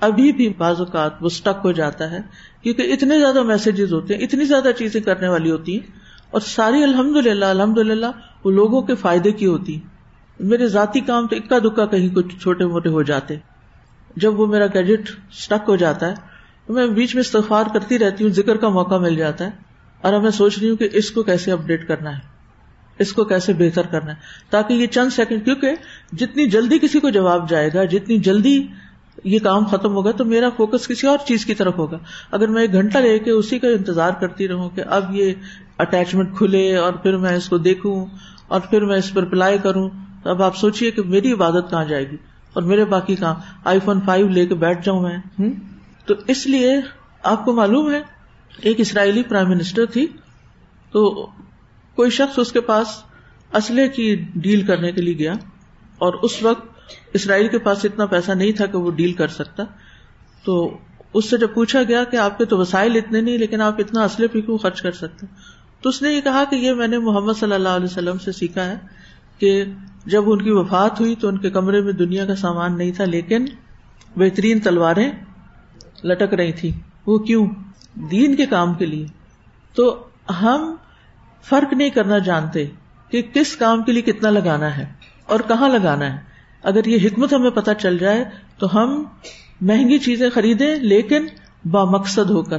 [0.00, 2.18] ابھی بھی بعض اوقات وہ اسٹک ہو جاتا ہے،
[2.62, 5.86] کیونکہ اتنے زیادہ میسجز ہوتے ہیں، اتنی زیادہ چیزیں کرنے والی ہوتی ہیں۔
[6.30, 8.06] اور ساری الحمد للہ الحمد للہ
[8.44, 9.80] وہ لوگوں کے فائدے کی ہوتی
[10.40, 13.36] میرے ذاتی کام تو اکا دکا کہیں کچھ چھوٹے موٹے ہو جاتے۔
[14.16, 16.31] جب وہ میرا گیجٹ اسٹک ہو جاتا ہے
[16.66, 19.50] تو میں بیچ میں استفار کرتی رہتی ہوں، ذکر کا موقع مل جاتا ہے۔
[20.00, 22.32] اور اب میں سوچ رہی ہوں کہ اس کو کیسے اپڈیٹ کرنا ہے؟
[22.98, 24.16] اس کو کیسے بہتر کرنا ہے؟
[24.50, 25.70] تاکہ یہ چند سیکنڈ کیونکہ
[26.12, 28.66] جتنی جلدی کسی کو جواب جائے گا، جتنی جلدی
[29.24, 31.98] یہ کام ختم ہوگا، تو میرا فوکس کسی اور چیز کی طرف ہوگا۔
[32.30, 35.32] اگر میں ایک گھنٹہ لے کے اسی کا انتظار کرتی رہوں کہ اب یہ
[35.78, 38.06] اٹیچمنٹ کھلے اور پھر میں اس کو دیکھوں
[38.48, 39.90] اور پھر میں اس پر اپلائی کروں،
[40.22, 42.16] تو اب آپ سوچیے کہ میری عبادت کہاں جائے گی؟
[42.52, 45.18] اور میرے باقی کام۔ آئی فون فائیو لے کے بیٹھ جاؤں میں۔
[46.06, 46.74] تو اس لیے
[47.22, 48.00] آپ کو معلوم ہے،
[48.52, 50.06] ایک اسرائیلی پرائم منسٹر تھی،
[50.92, 51.10] تو
[51.96, 52.86] کوئی شخص اس کے پاس
[53.52, 55.32] اسلحے کی ڈیل کرنے کے لیے گیا
[55.98, 56.70] اور اس وقت
[57.14, 59.64] اسرائیل کے پاس اتنا پیسہ نہیں تھا کہ وہ ڈیل کر سکتا۔
[60.44, 60.78] تو
[61.14, 64.04] اس سے جب پوچھا گیا کہ آپ کے تو وسائل اتنے نہیں، لیکن آپ اتنا
[64.04, 65.26] اسلحے پہ کیوں خرچ کر سکتے؟
[65.80, 68.32] تو اس نے یہ کہا کہ یہ میں نے محمد صلی اللہ علیہ وسلم سے
[68.32, 68.76] سیکھا ہے
[69.38, 69.64] کہ
[70.06, 73.04] جب ان کی وفات ہوئی تو ان کے کمرے میں دنیا کا سامان نہیں تھا،
[73.04, 73.44] لیکن
[74.16, 75.10] بہترین تلواریں
[76.04, 76.70] لٹک رہی تھی۔
[77.06, 77.46] وہ کیوں؟
[77.94, 79.06] دین کے کام کے لیے۔
[79.74, 80.06] تو
[80.42, 80.74] ہم
[81.42, 82.66] فرق نہیں کرنا جانتے
[83.08, 84.92] کہ کس کام کے لیے کتنا لگانا ہے
[85.26, 86.18] اور کہاں لگانا ہے۔
[86.62, 88.24] اگر یہ حکمت ہمیں پتہ چل جائے
[88.58, 89.04] تو ہم
[89.60, 91.26] مہنگی چیزیں خریدیں، لیکن
[91.64, 92.58] با مقصد ہو کر،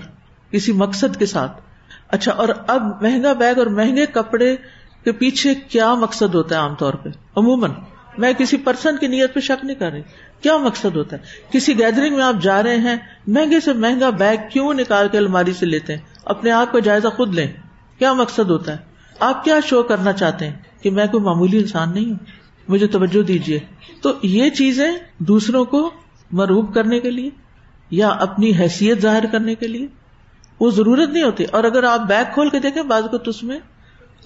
[0.51, 1.61] کسی مقصد کے ساتھ۔
[2.07, 4.55] اچھا اور اب مہنگا بیگ اور مہنگے کپڑے
[5.03, 7.71] کے پیچھے کیا مقصد ہوتا ہے عام طور پہ؟ عموماً
[8.17, 10.01] میں کسی پرسن کی نیت پہ شک نہیں کر رہی۔
[10.41, 11.21] کیا مقصد ہوتا ہے؟
[11.51, 12.95] کسی گیدرنگ میں آپ جا رہے ہیں،
[13.27, 17.07] مہنگے سے مہنگا بیگ کیوں نکال کے الماری سے لیتے ہیں؟ اپنے آپ کا جائزہ
[17.07, 17.47] خود لیں۔
[17.99, 18.77] کیا مقصد ہوتا ہے؟
[19.19, 22.17] آپ کیا شو کرنا چاہتے ہیں کہ میں کوئی معمولی انسان نہیں ہوں؟
[22.67, 23.59] مجھے توجہ دیجیے
[24.01, 25.91] تو یہ چیزیں دوسروں کو
[26.31, 27.29] مروب کرنے کے لیے
[27.91, 29.87] یا اپنی حیثیت ظاہر کرنے کے لیے
[30.59, 33.43] وہ ضرورت نہیں ہوتی۔ اور اگر آپ بیگ کھول کے دیکھیں، بعض کو تو اس
[33.43, 33.59] میں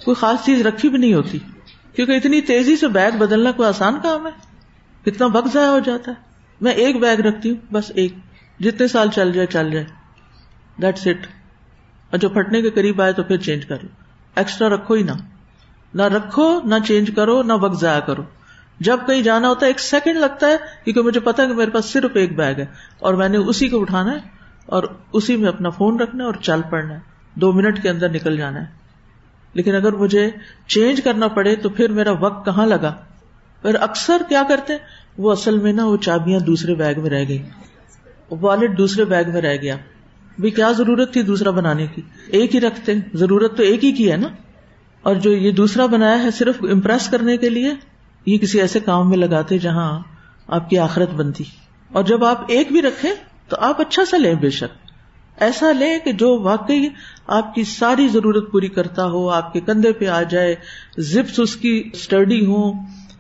[0.06, 1.40] کوئی خاص چیز رکھی بھی نہیں ہوتی۔
[1.98, 4.32] کیونکہ اتنی تیزی سے بیگ بدلنا کوئی آسان کام ہے۔
[5.06, 6.16] کتنا وقت ضائع ہو جاتا ہے۔
[6.62, 8.14] میں ایک بیگ رکھتی ہوں، بس ایک۔
[8.60, 9.86] جتنے سال چل جائے چل جائے۔
[10.82, 11.28] دیٹس اٹ
[12.10, 13.90] اور جو پھٹنے کے قریب آئے تو پھر چینج کر لو
[14.36, 15.12] ایکسٹرا رکھو ہی نہ۔
[15.94, 18.24] نہ رکھو، نہ چینج کرو، نہ وقت ضائع کرو۔
[18.80, 21.86] جب کہیں جانا ہوتا ہے، ایک سیکنڈ لگتا ہے، کیونکہ مجھے پتا کہ میرے پاس
[21.86, 22.66] صرف ایک بیگ ہے۔
[23.00, 24.18] اور میں نے اسی کو اٹھانا ہے،
[24.66, 24.84] اور
[25.14, 27.00] اسی میں اپنا فون رکھنا ہے اور چل پڑنا ہے۔
[27.36, 28.77] دو منٹ کے اندر نکل جانا ہے۔
[29.54, 30.30] لیکن اگر مجھے
[30.68, 32.96] چینج کرنا پڑے تو پھر میرا وقت کہاں لگا؟
[33.62, 34.74] پھر اکثر کیا کرتے
[35.18, 37.44] وہ اصل میں نا وہ چابیاں دوسرے بیگ میں رہ گئی۔
[38.32, 39.78] والٹ دوسرے بیگ میں رہ گیا۔
[40.40, 44.12] بھی کیا ضرورت تھی دوسرا بنانے کی؟ ایک ہی رکھتے ضرورت تو ایک ہی کی
[44.12, 44.28] ہے نا؟
[45.02, 47.74] اور جو یہ دوسرا بنایا ہے صرف امپریس کرنے کے لیے،
[48.26, 50.00] یہ کسی ایسے کام میں لگاتے جہاں
[50.48, 51.44] آپ کی آخرت بنتی۔
[51.92, 53.10] اور جب آپ ایک بھی رکھے
[53.50, 54.87] تو آپ اچھا سا لیں بے شک۔
[55.38, 56.88] ایسا لیں کہ جو واقعی
[57.28, 60.56] آپ کی ساری ضرورت پوری کرتا ہو، آپ کے کندھے پہ آ جائے،
[60.98, 62.72] زپس اس کی اسٹڈی ہو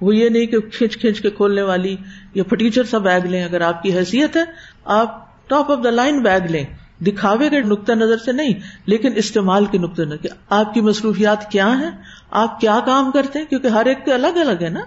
[0.02, 1.96] وہ یہ نہیں کہ کھینچ کھینچ کے کھولنے والی
[2.34, 4.44] یا فٹیچر سا بیگ لیں، اگر آپ کی حیثیت ہے،
[4.86, 6.64] آپ top of the line bag لیں۔
[7.02, 8.54] دکھاوے کے نقطۂ نظر سے نہیں،
[8.86, 11.92] لیکن استعمال کے نقطۂ نظر آپ کی مصروفیات کیا ہیں؟
[12.32, 14.80] آپ کیا کام کرتے ہیں؟ کیونکہ ہر ایک کے الگ الگ ہے نا۔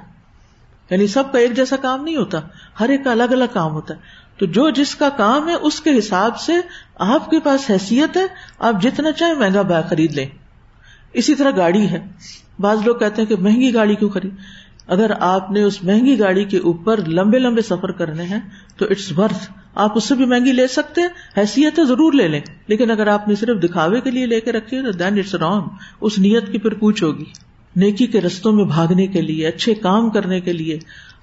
[0.91, 2.41] یعنی سب کا ایک جیسا کام نہیں ہوتا،
[2.81, 3.99] ہر ایک کا الگ الگ کام ہوتا ہے۔
[4.41, 6.53] تو جو جس کا کام ہے اس کے حساب سے
[6.99, 8.26] آپ کے پاس حیثیت ہے،
[8.59, 10.26] آپ جتنا چاہے مہنگا بیگ خرید لیں۔
[11.12, 12.07] اسی طرح گاڑی ہے۔
[12.59, 14.34] بعض لوگ کہتے ہیں کہ مہنگی گاڑی کیوں خرید؟
[14.86, 18.41] اگر آپ نے اس مہنگی گاڑی کے اوپر لمبے لمبے سفر کرنے ہیں،
[18.76, 21.01] تو اٹس ورتھ آپ اس سے بھی مہنگی لے سکتے
[21.36, 24.53] حیثیت ہے ضرور لے لیں۔ لیکن اگر آپ نے صرف دکھاوے کے لیے لے کے
[24.53, 25.62] رکھے تو دین اٹس رانگ
[26.01, 27.24] اس نیت کی پھر پوچھ ہوگی۔
[27.76, 30.78] نیکی کے رستوں میں بھاگنے کے لیے، اچھے کام کرنے کے لیے،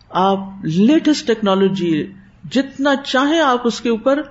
[0.10, 2.14] آپ لیٹسٹ ٹیکنالوجی
[2.52, 4.22] جتنا چاہے آپ اس کے اوپر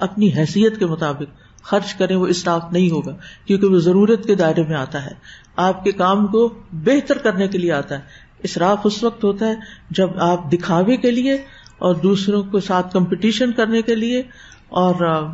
[0.00, 3.16] اپنی حیثیت کے مطابق خرچ کریں، وہ اسٹاف نہیں ہوگا،
[3.46, 5.10] کیونکہ وہ ضرورت کے دائرے میں آتا ہے۔
[5.56, 8.00] آپ کے کام کو بہتر کرنے کے لیے آتا ہے۔
[8.42, 9.54] اسراف اس وقت ہوتا ہے
[9.90, 11.34] جب آپ دکھاوے کے لیے
[11.78, 14.22] اور دوسروں کے ساتھ کمپٹیشن کرنے کے لیے
[14.68, 15.26] اور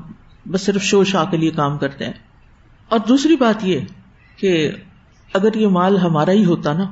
[0.47, 2.13] بس صرف شو شاہ کے لیے کام کرتے ہیں۔
[2.89, 3.81] اور دوسری بات یہ
[4.37, 4.71] کہ
[5.33, 6.85] اگر یہ مال ہمارا ہی ہوتا نا،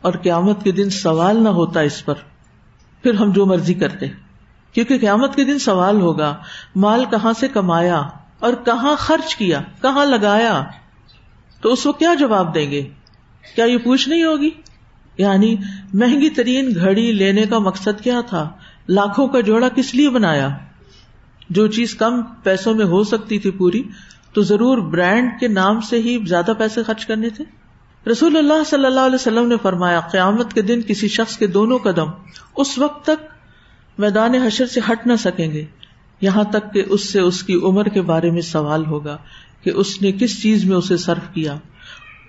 [0.00, 2.14] اور قیامت کے دن سوال نہ ہوتا اس پر
[3.06, 4.06] پھر ہم جو مرضی کرتے۔
[4.72, 6.36] کیونکہ قیامت کے دن سوال ہوگا،
[6.76, 8.02] مال کہاں سے کمایا
[8.38, 10.64] اور کہاں خرچ کیا، کہاں لگایا؟
[11.60, 12.88] تو اس کو کیا جواب دیں گے؟
[13.54, 14.50] کیا یہ پوچھ نہیں ہوگی؟
[15.18, 15.56] یعنی
[15.94, 18.50] مہنگی ترین گھڑی لینے کا مقصد کیا تھا؟
[18.88, 20.48] لاکھوں کا جوڑا کس لیے بنایا؟
[21.50, 23.82] جو چیز کم پیسوں میں ہو سکتی تھی پوری،
[24.32, 27.44] تو ضرور برانڈ کے نام سے ہی زیادہ پیسے خرچ کرنے تھے؟
[28.10, 31.78] رسول اللہ صلی اللہ علیہ وسلم نے فرمایا، قیامت کے دن کسی شخص کے دونوں
[31.78, 32.08] قدم
[32.56, 33.24] اس وقت تک
[33.98, 35.64] میدان حشر سے ہٹ نہ سکیں گے۔
[36.20, 39.16] یہاں تک کہ اس سے اس کی عمر کے بارے میں سوال ہوگا
[39.62, 41.56] کہ اس نے کس چیز میں اسے صرف کیا۔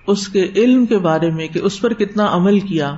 [0.07, 2.95] اس کے علم کے بارے میں کہ اس پر کتنا عمل کیا۔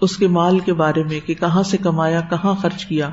[0.00, 3.10] اس کے مال کے بارے میں کہ کہاں سے کمایا، کہاں خرچ کیا۔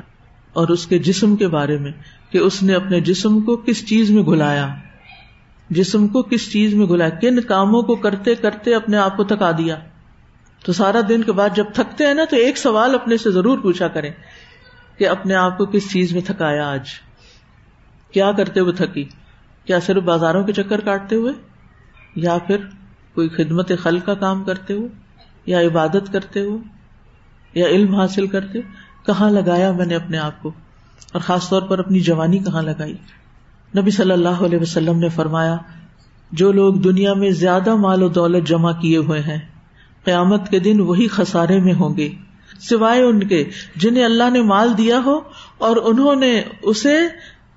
[0.52, 1.92] اور اس کے جسم کے بارے میں
[2.30, 4.74] کہ اس نے اپنے جسم کو کس چیز میں گلایا
[5.70, 9.50] جسم کو کس چیز میں گلایا کن کاموں کو کرتے کرتے اپنے آپ کو تھکا
[9.50, 9.76] دیا؟
[10.64, 13.58] تو سارا دن کے بعد جب تھکتے ہیں نا تو ایک سوال اپنے سے ضرور
[13.58, 14.10] پوچھا کریں
[14.98, 16.88] کہ اپنے آپ کو کس چیز میں تھکایا آج؟
[18.12, 19.04] کیا کرتے ہوئے تھکی؟
[19.64, 21.32] کیا صرف بازاروں کے چکر کاٹتے ہوئے؟
[22.16, 22.56] یا پھر
[23.14, 24.86] کوئی خدمت خل کا کام کرتے ہو
[25.46, 26.58] یا عبادت کرتے ہو
[27.54, 28.58] یا علم حاصل کرتے؟
[29.06, 30.52] کہاں لگایا میں نے اپنے آپ کو؟
[31.12, 32.96] اور خاص طور پر اپنی جوانی کہاں لگائی؟
[33.76, 35.56] نبی صلی اللہ علیہ وسلم نے فرمایا،
[36.32, 39.38] جو لوگ دنیا میں زیادہ مال و دولت جمع کیے ہوئے ہیں،
[40.04, 42.08] قیامت کے دن وہی خسارے میں ہوں گے۔
[42.60, 43.44] سوائے ان کے،
[43.76, 45.20] جنہیں اللہ نے مال دیا ہو،
[45.58, 46.98] اور انہوں نے اسے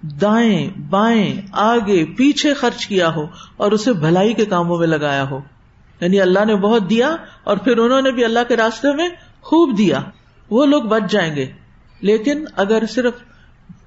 [0.02, 3.26] دائیں، بائیں، آگے، پیچھے خرچ کیا ہو،
[3.58, 5.40] اور اسے بھلائی کے کاموں میں لگایا ہو۔
[6.02, 9.10] یعنی اللہ نے بہت دیا، اور پھر انہوں نے بھی اللہ کے راستے میں
[9.42, 10.02] خوب دیا۔
[10.50, 11.46] وہ لوگ بچ جائیں گے۔
[12.02, 13.14] لیکن اگر صرف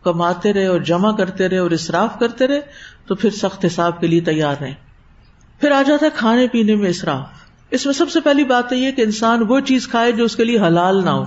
[0.05, 2.61] کماتے رہے اور جمع کرتے رہے اور اصراف کرتے رہے
[3.07, 4.75] تو پھر سخت حساب کے لیے تیار رہے
[5.61, 7.27] پھر آ جاتا ہے کھانے پینے میں اصراف
[7.71, 10.45] اس میں سب سے پہلی بات یہ کہ انسان وہ چیز کھائے جو اس کے
[10.45, 11.25] لیے حلال نہ ہو۔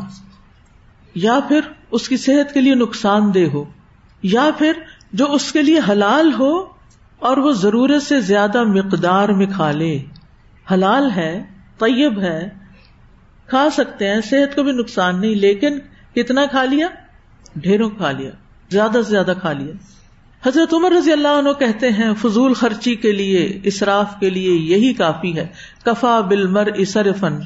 [1.15, 1.59] یا پھر
[1.91, 3.65] اس کی صحت کے لیے نقصان دہ ہو۔
[4.23, 4.71] یا پھر
[5.13, 6.65] جو اس کے لیے حلال ہو
[7.19, 9.99] اور وہ ضرورت سے زیادہ مقدار میں کھا لے۔
[10.73, 11.43] حلال ہے،
[11.79, 12.49] طیب ہے،
[13.47, 15.79] کھا سکتے ہیں، صحت کو بھی نقصان نہیں، لیکن
[16.15, 16.87] کتنا کھا لیا؟
[17.55, 18.31] ڈھیروں کھا لیا۔
[18.69, 19.73] زیادہ سے زیادہ کھا لیا۔
[20.45, 24.93] حضرت عمر رضی اللہ عنہ کہتے ہیں، فضول خرچی کے لیے، اسراف کے لیے یہی
[24.93, 25.47] کافی ہے۔
[25.85, 27.39] کفا بل مر اسرفن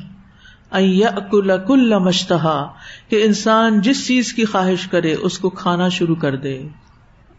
[1.67, 2.73] کل مشتہا،
[3.09, 6.67] کہ انسان جس چیز کی خواہش کرے اس کو کھانا شروع کر دے۔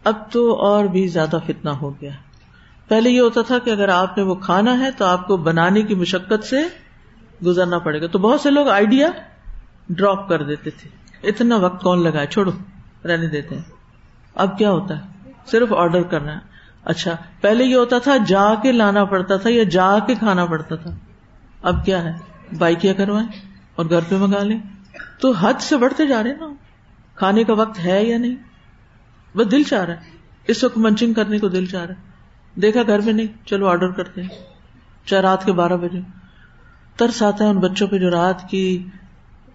[0.05, 2.11] اب تو اور بھی زیادہ فتنا ہو گیا۔
[2.89, 5.83] پہلے یہ ہوتا تھا کہ اگر آپ نے وہ کھانا ہے تو آپ کو بنانے
[5.83, 6.57] کی مشقت سے
[7.45, 9.09] گزرنا پڑے گا۔ تو بہت سے لوگ آئیڈیا
[9.89, 10.89] ڈراپ کر دیتے تھے۔
[11.29, 12.51] اتنا وقت کون لگا چھوڑو۔
[13.05, 13.63] رہنے دیتے ہیں۔
[14.35, 16.51] اب کیا ہوتا ہے؟ صرف آرڈر کرنا ہے۔
[16.85, 20.77] اچھا پہلے یہ ہوتا تھا جا کے لانا پڑتا تھا یا جا کے کھانا پڑتا
[20.77, 20.91] تھا؟
[21.63, 22.13] اب کیا ہے؟
[22.59, 23.29] بائکیا کروائیں
[23.75, 24.59] اور گھر پہ منگا لیں؟
[25.21, 26.55] تو حد سے بڑھتے جا رہے نا۔
[27.15, 28.37] کھانے کا وقت ہے یا نہیں؟
[29.37, 30.01] بس دل چاہ رہا ہے۔
[30.47, 32.11] اس وقت منچنگ کرنے کو دل چاہ رہا ہے۔
[32.61, 34.29] دیکھا گھر میں نہیں، چلو آرڈر کرتے ہیں۔
[35.07, 36.01] چاہے رات کے بارہ بجے۔
[36.97, 38.87] ترس آتا ہے ان بچوں پہ جو رات کی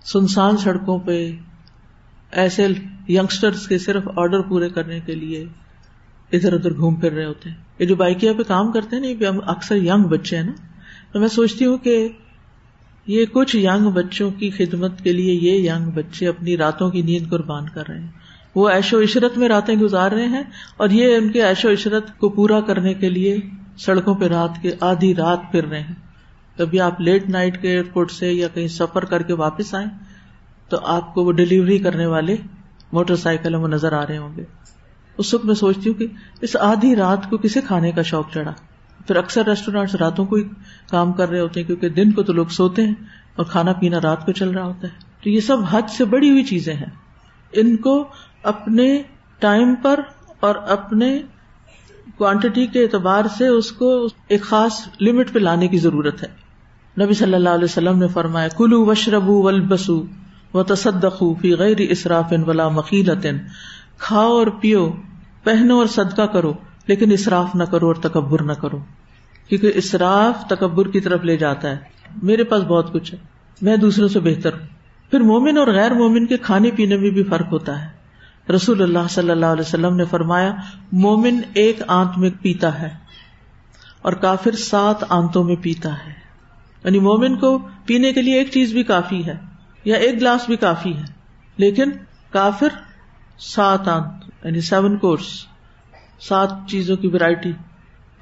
[0.04, 1.32] سنسان سڑکوں پہ۔
[2.36, 2.68] ایسے
[3.08, 5.46] یگسٹرس کے صرف آرڈر پورے کرنے کے لیے
[6.32, 9.40] ادھر ادھر گھوم پھر رہے ہوتے ہیں۔ یہ جو بائکیا پہ کام کرتے ہیں نا
[9.46, 10.52] اکثر یگ بچے ہیں نا۔
[11.12, 12.08] تو میں سوچتی ہوں کہ
[13.08, 17.30] یہ کچھ یگ بچوں کی خدمت کے لیے یہ یگ بچے اپنی راتوں کی نیند
[17.30, 18.08] قربان کر رہے ہیں۔
[18.56, 20.44] وہ ایش و عشرت میں راتیں گزار رہے ہیں
[20.78, 23.38] اور یہ ان کے ایش و عشرت کو پورا کرنے کے لیے
[23.78, 25.96] سڑکوں پہ رات کے آدھی رات پھر رہے ہیں۔
[26.58, 29.88] کبھی آپ لیٹ نائٹ کے ایئرپورٹ سے یا کہیں سفر کر کے واپس آئیں
[30.70, 32.36] تو آپ کو وہ ڈلیوری کرنے والے
[32.92, 34.44] موٹر سائیکل وہ نظر آ رہے ہوں گے۔
[35.18, 36.08] اس وقت میں سوچتی ہوں کہ
[36.42, 38.54] اس آدھی رات کو کسے کھانے کا شوق چڑھا۔
[39.08, 40.44] پھر اکثر ریسٹورینٹ راتوں کو ہی
[40.90, 42.94] کام کر رہے ہوتے ہیں کیونکہ دن کو تو لوگ سوتے ہیں
[43.36, 44.94] اور کھانا پینا رات کو چل رہا ہوتا ہے۔
[45.24, 46.90] تو یہ سب حد سے بڑی ہوئی چیزیں ہیں۔
[47.54, 48.08] ان کو
[48.44, 49.02] اپنے
[49.40, 50.00] ٹائم پر
[50.40, 51.22] اور اپنے
[52.18, 56.28] کوانٹٹی کے اعتبار سے اس کو ایک خاص لمٹ پہ لانے کی ضرورت ہے۔
[57.06, 60.04] نبی صلی اللہ علیہ وسلم نے فرمایا کلو وشربو ولبسو
[60.56, 63.28] و تصدقو فی غیر اسراف ولا مخیلت
[63.98, 64.94] کھاؤ اور پیو،
[65.44, 66.54] پہنو اور صدقہ کرو،
[66.88, 68.80] لیکن اسراف نہ کرو اور تکبر نہ کرو۔
[69.50, 71.78] کیونکہ اسراف تکبر کی طرف لے جاتا ہے۔
[72.24, 73.20] میرے پاس بہت کچھ ہے،
[73.62, 74.68] میں دوسروں سے بہتر ہوں۔
[75.12, 77.90] پھر مومن اور غیر مومن کے کھانے پینے میں بھی فرق ہوتا ہے۔
[78.52, 80.54] رسول اللہ صلی اللہ علیہ وسلم نے فرمایا،
[80.92, 82.90] مومن ایک آنت میں پیتا ہے
[84.02, 86.14] اور کافر سات آنتوں میں پیتا ہے۔
[86.84, 89.55] یعنی مومن کو پینے کے لیے ایک چیز بھی کافی ہے۔
[89.86, 91.04] یا ایک گلاس بھی کافی ہے۔
[91.58, 91.92] لیکن
[92.32, 92.68] کافر
[93.40, 95.46] سات آنت یعنی سیون کورس،
[96.20, 97.52] سات چیزوں کی ویرائٹی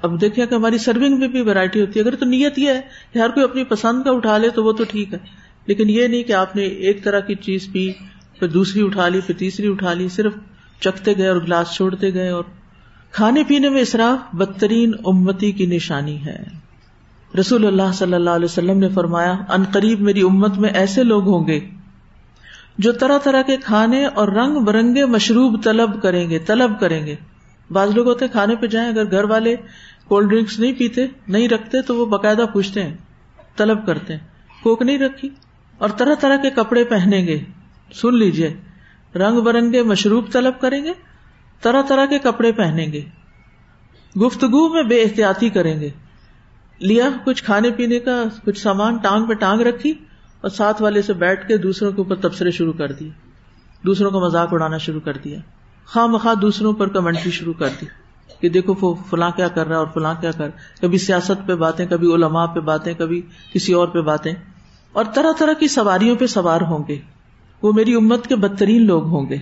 [0.02, 2.80] اب دیکھیں کہ ہماری سرونگ میں بھی ویرائٹی ہوتی ہے۔ اگر تو نیت یہ ہے
[3.12, 5.18] کہ ہر کوئی اپنی پسند کا اٹھا لے تو وہ تو ٹھیک ہے۔
[5.66, 7.92] لیکن یہ نہیں کہ آپ نے ایک طرح کی چیز پی،
[8.38, 10.32] پھر دوسری اٹھا لی، پھر تیسری اٹھا لی، صرف
[10.80, 12.44] چکتے گئے اور گلاس چھوڑتے گئے اور
[13.10, 16.63] کھانے پینے میں اصراف بدترین امتی کی نشانی ہے۔
[17.40, 21.28] رسول اللہ صلی اللہ علیہ وسلم نے فرمایا، ان قریب میری امت میں ایسے لوگ
[21.28, 21.60] ہوں گے
[22.78, 27.14] جو طرح طرح کے کھانے اور رنگ برنگے مشروب طلب کریں گے، طلب کریں گے۔
[27.70, 29.56] بعض لوگ ہوتے کھانے پہ جائیں، اگر گھر والے
[30.08, 32.94] کولڈ ڈرنکس نہیں پیتے، نہیں رکھتے، تو وہ باقاعدہ پوچھتے ہیں،
[33.56, 34.20] طلب کرتے ہیں۔
[34.62, 35.28] کوک نہیں رکھی
[35.78, 37.40] اور طرح طرح کے کپڑے پہنیں گے۔
[37.94, 38.56] سن لیجیے
[39.14, 40.92] رنگ برنگے مشروب طلب کریں گے،
[41.60, 43.00] طرح طرح کے کپڑے پہنیں گے۔
[44.20, 45.90] گفتگو میں بے احتیاطی کریں گے۔
[46.80, 49.90] لیا کچھ کھانے پینے کا، کچھ سامان ٹانگ پہ ٹانگ رکھی
[50.40, 53.10] اور ساتھ والے سے بیٹھ کے دوسروں کے اوپر تبصرے شروع کر دیے۔
[53.86, 55.38] دوسروں کا مذاق اڑانا شروع کر دیا۔
[55.86, 57.86] خواہ مخواہ دوسروں پر کمنٹری شروع کر دی
[58.40, 60.48] کہ دیکھو فلاں کیا کر رہا ہے اور فلاں کیا کر۔
[60.80, 63.22] کبھی سیاست پہ باتیں، کبھی علماء پہ باتیں، کبھی
[63.52, 64.32] کسی اور پہ باتیں۔
[64.92, 66.98] اور طرح طرح کی سواریوں پہ سوار ہوں گے۔
[67.62, 69.36] وہ میری امت کے بدترین لوگ ہوں گے۔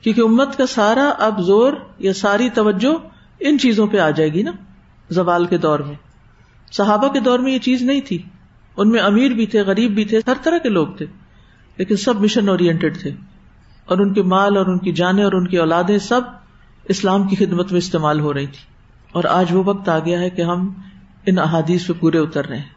[0.00, 3.06] کیونکہ امت کا سارا اب زور یا ساری توجہ
[3.40, 4.52] ان چیزوں پہ آ جائے گی نا،
[5.10, 6.11] زوال کے دور میں۔
[6.72, 8.22] صحابہ کے دور میں یہ چیز نہیں تھی۔
[8.76, 11.06] ان میں امیر بھی تھے، غریب بھی تھے، ہر طرح کے لوگ تھے۔
[11.76, 13.10] لیکن سب مشن اورینٹیڈ تھے۔
[13.84, 16.20] اور ان کے مال اور ان کی جانیں اور ان کی اولادیں سب
[16.84, 18.64] اسلام کی خدمت میں استعمال ہو رہی تھی۔
[19.12, 20.72] اور آج وہ وقت آ گیا ہے کہ ہم
[21.26, 22.68] ان احادیث پہ پورے اتر رہے ہیں۔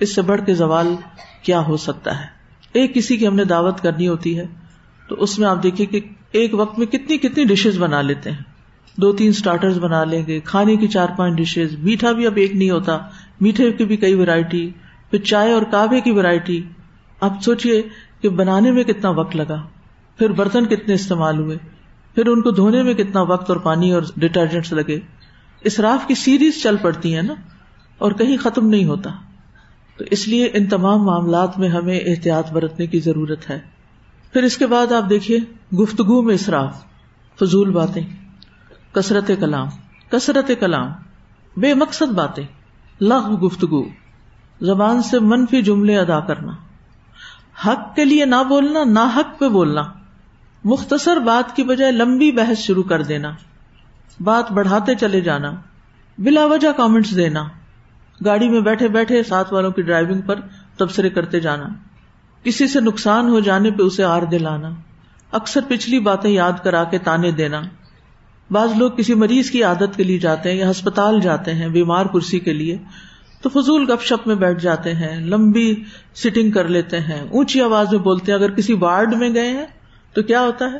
[0.00, 0.94] اس سے بڑھ کے زوال
[1.42, 2.26] کیا ہو سکتا ہے؟
[2.72, 4.46] ایک کسی کی ہم نے دعوت کرنی ہوتی ہے
[5.08, 6.00] تو اس میں آپ دیکھیے کہ
[6.32, 8.54] ایک وقت میں کتنی کتنی ڈشز بنا لیتے ہیں۔
[8.96, 12.56] دو تین اسٹارٹر بنا لیں گے، کھانے کی چار پانچ ڈشز میٹھا بھی اب ایک
[12.56, 12.98] نہیں ہوتا۔
[13.40, 14.70] میٹھے کی بھی کئی ویرائٹی
[15.10, 16.62] پھر چائے اور کابے کی ویرائٹی
[17.20, 17.82] آپ سوچیے
[18.20, 19.60] کہ بنانے میں کتنا وقت لگا،
[20.18, 21.56] پھر برتن کتنے استعمال ہوئے،
[22.16, 24.98] پھر ان کو دھونے میں کتنا وقت اور پانی اور ڈٹرجنٹس لگے.
[25.64, 27.34] اسراف کی سیریز چل پڑتی ہے نا،
[27.98, 29.10] اور کہیں ختم نہیں ہوتا.
[29.98, 33.58] تو اس لیے ان تمام معاملات میں ہمیں احتیاط برتنے کی ضرورت ہے۔
[34.32, 35.38] پھر اس کے بعد آپ دیکھیے
[35.76, 36.82] گفتگو میں اصراف
[37.38, 38.02] فضول باتیں،
[38.92, 39.68] کثرت کلام
[40.10, 40.90] کثرت کلام،
[41.56, 42.44] بے مقصد باتیں۔
[43.00, 43.82] لغ گفتگو،
[44.60, 46.52] زبان سے منفی جملے ادا کرنا،
[47.66, 49.82] حق کے لیے نہ بولنا، نہ حق پہ بولنا،
[50.64, 53.30] مختصر بات کی بجائے لمبی بحث شروع کر دینا،
[54.20, 55.50] بات بڑھاتے چلے جانا،
[56.18, 57.44] بلا وجہ کامنٹس دینا،
[58.24, 60.40] گاڑی میں بیٹھے بیٹھے ساتھ والوں کی ڈرائیونگ پر
[60.76, 61.68] تبصرے کرتے جانا،
[62.44, 64.70] کسی سے نقصان ہو جانے پہ اسے آر دلانا،
[65.32, 67.62] اکثر پچھلی باتیں یاد کرا کے تانے دینا
[68.50, 72.06] بعض لوگ کسی مریض کی عادت کے لیے جاتے ہیں یا ہسپتال جاتے ہیں، بیمار
[72.06, 72.78] کرسی کے لیے،
[73.42, 75.74] تو فضول گپ شپ میں بیٹھ جاتے ہیں، لمبی
[76.14, 79.66] سٹنگ کر لیتے ہیں، اونچی آواز میں بولتے ہیں، اگر کسی وارڈ میں گئے ہیں
[80.14, 80.78] تو کیا ہوتا ہے؟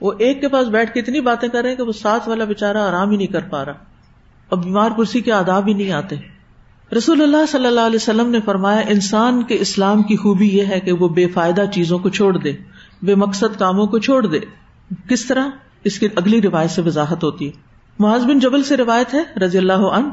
[0.00, 2.44] وہ ایک کے پاس بیٹھ کے اتنی باتیں کر رہے ہیں کہ وہ ساتھ والا
[2.44, 3.72] بےچارا آرام ہی نہیں کر پا رہا۔
[4.50, 6.16] اب بیمار کرسی کے آداب ہی نہیں آتے۔
[6.96, 10.80] رسول اللہ صلی اللہ علیہ وسلم نے فرمایا، انسان کے اسلام کی خوبی یہ ہے
[10.80, 12.52] کہ وہ بے فائدہ چیزوں کو چھوڑ دے،
[13.02, 14.38] بے مقصد کاموں کو چھوڑ دے۔
[15.08, 15.48] کس طرح؟
[15.86, 17.52] اس کی اگلی روایت سے وضاحت ہوتی۔ ہے
[17.98, 20.08] معاذ بن جبل سے روایت ہے رضی اللہ عنہ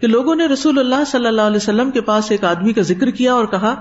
[0.00, 3.10] کہ لوگوں نے رسول اللہ صلی اللہ علیہ وسلم کے پاس ایک آدمی کا ذکر
[3.10, 3.74] کیا اور کہا،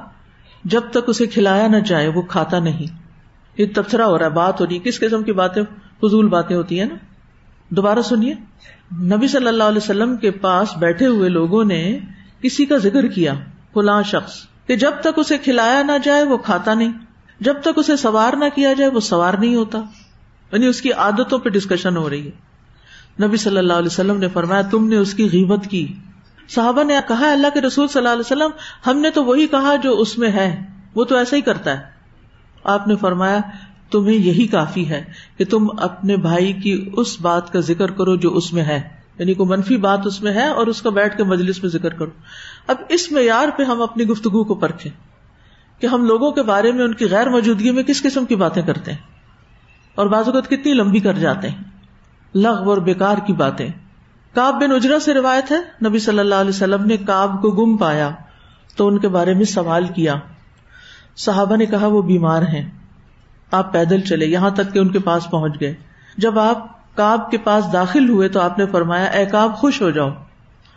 [0.63, 2.97] جب تک اسے کھلایا نہ جائے وہ کھاتا نہیں۔
[3.57, 5.63] یہ تبصرہ ہو رہا ہے بات ہو رہی ہے۔ کس قسم کی باتیں،
[5.97, 6.95] فضول باتیں ہوتی ہیں نا۔
[7.69, 8.33] دوبارہ سنیے۔
[9.01, 11.99] نبی صلی اللہ علیہ وسلم کے پاس بیٹھے ہوئے لوگوں نے
[12.41, 13.33] کسی کا ذکر کیا،
[13.73, 14.33] فلاں شخص،
[14.67, 16.91] کہ جب تک اسے کھلایا نہ جائے وہ کھاتا نہیں۔
[17.39, 19.81] جب تک اسے سوار نہ کیا جائے وہ سوار نہیں ہوتا۔
[20.55, 22.31] یعنی اس کی عادتوں پہ ڈسکشن ہو رہی ہے۔
[23.27, 25.93] نبی صلی اللہ علیہ وسلم نے فرمایا، تم نے اس کی غیبت کی۔
[26.49, 28.49] صحابہ نے کہا، اللہ کے رسول صلی اللہ علیہ وسلم،
[28.87, 31.83] ہم نے تو وہی کہا جو اس میں ہے۔ وہ تو ایسا ہی کرتا ہے۔
[32.63, 33.39] آپ نے فرمایا،
[33.91, 35.03] تمہیں یہی کافی ہے
[35.37, 38.81] کہ تم اپنے بھائی کی اس بات کا ذکر کرو جو اس میں ہے۔
[39.19, 41.93] یعنی کوئی منفی بات اس میں ہے اور اس کا بیٹھ کے مجلس میں ذکر
[41.93, 42.11] کرو۔
[42.67, 44.91] اب اس معیار پہ ہم اپنی گفتگو کو پرکھیں
[45.81, 48.61] کہ ہم لوگوں کے بارے میں ان کی غیر موجودگی میں کس قسم کی باتیں
[48.61, 49.14] کرتے ہیں۔
[49.95, 51.63] اور بعض اوقات کتنی لمبی کر جاتے ہیں۔
[52.35, 53.67] لغ اور بیکار کی باتیں۔
[54.33, 57.77] کاب بن اجرا سے روایت ہے، نبی صلی اللہ علیہ وسلم نے کاب کو گم
[57.77, 58.09] پایا،
[58.75, 60.15] تو ان کے بارے میں سوال کیا۔
[61.15, 62.71] صحابہ نے کہا، وہ بیمار ہیں۔
[63.51, 65.73] آپ پیدل چلے، یہاں تک کہ ان کے پاس پہنچ گئے۔
[66.17, 69.89] جب آپ کاب کے پاس داخل ہوئے، تو آپ نے فرمایا، اے کاب خوش ہو
[69.89, 70.09] جاؤ۔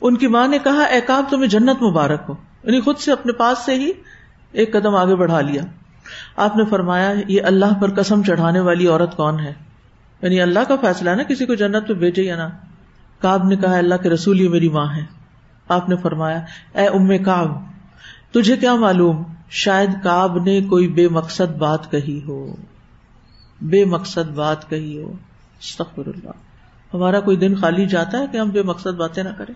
[0.01, 3.33] ان کی ماں نے کہا، اے کاب تمہیں جنت مبارک ہو۔ یعنی خود سے اپنے
[3.33, 3.93] پاس سے ہی
[4.53, 5.63] ایک قدم آگے بڑھا لیا۔
[6.37, 9.53] آپ نے فرمایا، یہ اللہ پر قسم چڑھانے والی عورت کون ہے؟
[10.23, 12.49] یعنی اللہ کا فیصلہ ہے نا کسی کو جنت پہ بھیجے یا نہ؟
[13.19, 15.05] کاب نے کہا، اللہ کے رسول یہ میری ماں ہے
[15.69, 16.41] آپ نے فرمایا،
[16.75, 17.51] اے ام کاب
[18.31, 22.57] تجھے کیا معلوم؟ شاید کاب نے کوئی بے مقصد بات کہی ہو۔
[23.61, 25.13] بے مقصد بات کہی ہو۔
[25.61, 26.31] استغفر اللہ۔
[26.95, 29.55] ہمارا کوئی دن خالی جاتا ہے کہ ہم بے مقصد باتیں نہ کریں؟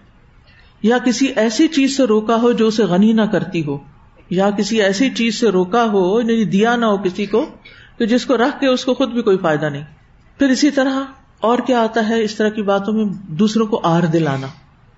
[0.82, 3.78] یا کسی ایسی چیز سے روکا ہو جو اسے غنی نہ کرتی ہو؟
[4.32, 7.46] یا کسی ایسی چیز سے روکا ہو یعنی دیا نہ ہو کسی کو،
[7.98, 9.84] کہ جس کو رکھ کے اس کو خود بھی کوئی فائدہ نہیں۔
[10.38, 11.00] پھر اسی طرح
[11.40, 14.46] اور کیا آتا ہے اس طرح کی باتوں میں؟ دوسروں کو آر دلانا۔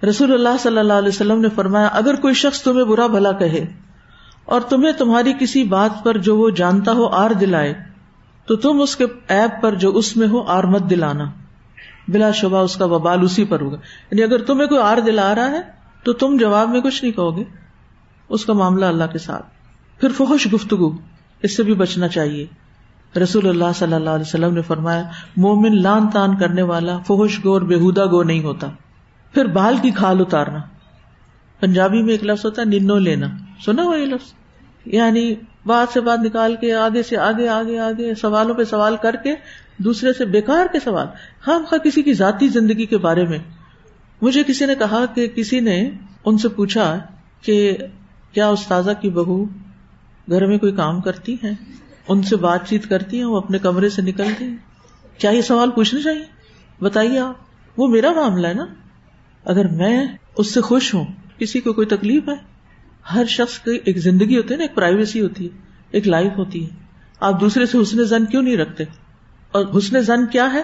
[0.06, 3.66] رسول اللہ صلی اللہ علیہ وسلم نے فرمایا، اگر کوئی شخص تمہیں برا بھلا کہے
[4.44, 7.74] اور تمہیں تمہاری کسی بات پر جو وہ جانتا ہو آر دلائے،
[8.46, 11.24] تو تم اس کے ایپ پر جو اس میں ہو آر مت دلانا۔
[12.08, 13.76] بلا شبہ اس کا وبال اسی پر ہوگا۔
[14.10, 15.60] یعنی اگر تمہیں کوئی آر دلا رہا ہے،
[16.04, 17.63] تو تم جواب میں کچھ نہیں کہو گے۔
[18.34, 19.46] اس کا معاملہ اللہ کے ساتھ۔
[20.00, 20.92] پھر فحش گفتگو،
[21.42, 22.46] اس سے بھی بچنا چاہیے۔
[23.18, 25.02] رسول اللہ صلی اللہ علیہ وسلم نے فرمایا،
[25.36, 28.70] مومن لان تان کرنے والا فحش گو اور بےحدا گو نہیں ہوتا۔
[29.34, 30.58] پھر بال کی کھال اتارنا۔
[31.60, 33.26] پنجابی میں ایک لفظ ہوتا ہے، ننو لینا۔
[33.64, 34.32] سنا ہوا یہ لفظ؟
[34.84, 35.34] یعنی
[35.66, 39.34] بات سے بات نکال کے، آگے سے آگے آگے آگے، سوالوں پہ سوال کر کے،
[39.78, 41.06] دوسرے سے بےکار کے سوال۔
[41.46, 43.38] ہم خواہ کسی کی ذاتی زندگی کے بارے میں۔
[44.22, 45.90] مجھے کسی نے کہا کہ کسی نے
[46.24, 46.98] ان سے پوچھا
[47.42, 47.76] کہ
[48.34, 49.44] کیا استاذہ کی بہو
[50.30, 51.50] گھر میں کوئی کام کرتی ہے
[52.08, 54.56] ان سے بات چیت کرتی ہیں؟ وہ اپنے کمرے سے نکلتی ہیں
[55.18, 56.24] کیا یہ سوال پوچھنا چاہیے؟
[56.80, 57.34] بتائیے آپ،
[57.76, 58.66] وہ میرا معاملہ ہے نا؟
[59.44, 60.06] اگر میں
[60.36, 61.04] اس سے خوش ہوں،
[61.38, 62.34] کسی کو کوئی تکلیف ہے؟
[63.14, 65.58] ہر شخص کی ایک زندگی ہوتی ہے نا، ایک پرائیویسی ہوتی ہے،
[65.90, 66.70] ایک لائف ہوتی ہے۔
[67.20, 68.84] آپ دوسرے سے حسن زن کیوں نہیں رکھتے؟
[69.52, 70.62] اور حسن زن کیا ہے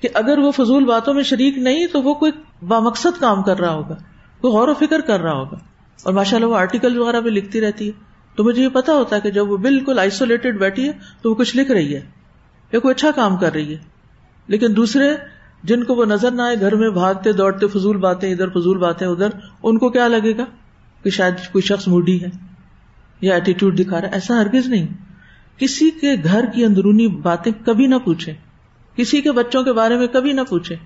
[0.00, 2.32] کہ اگر وہ فضول باتوں میں شریک نہیں، تو وہ کوئی
[2.68, 3.94] بامقصد کام کر رہا ہوگا،
[4.40, 5.58] کوئی غور و فکر کر رہا ہوگا۔
[6.02, 7.92] اور ماشاء اللہ وہ آرٹیکل وغیرہ بھی لکھتی رہتی ہے۔
[8.36, 10.92] تو مجھے یہ پتا ہوتا ہے کہ جب وہ بالکل آئسولیٹڈ بیٹھی ہے
[11.22, 12.00] تو وہ کچھ لکھ رہی ہے
[12.72, 13.78] یا کوئی اچھا کام کر رہی ہے۔
[14.46, 15.16] لیکن دوسرے
[15.62, 19.06] جن کو وہ نظر نہ آئے، گھر میں بھاگتے، دوڑتے، فضول باتیں، ادھر فضول باتیں،
[19.06, 19.28] ادھر،
[19.62, 20.44] ان کو کیا لگے گا
[21.02, 22.28] کہ شاید کوئی شخص موڈی ہے
[23.20, 24.86] یا ایٹیٹیوڈ دکھا رہا ہے۔ ایسا ہرگز نہیں۔
[25.58, 28.32] کسی کے گھر کی اندرونی باتیں کبھی نہ پوچھے
[28.96, 30.76] کسی کے بچوں کے بارے میں کبھی نہ پوچھے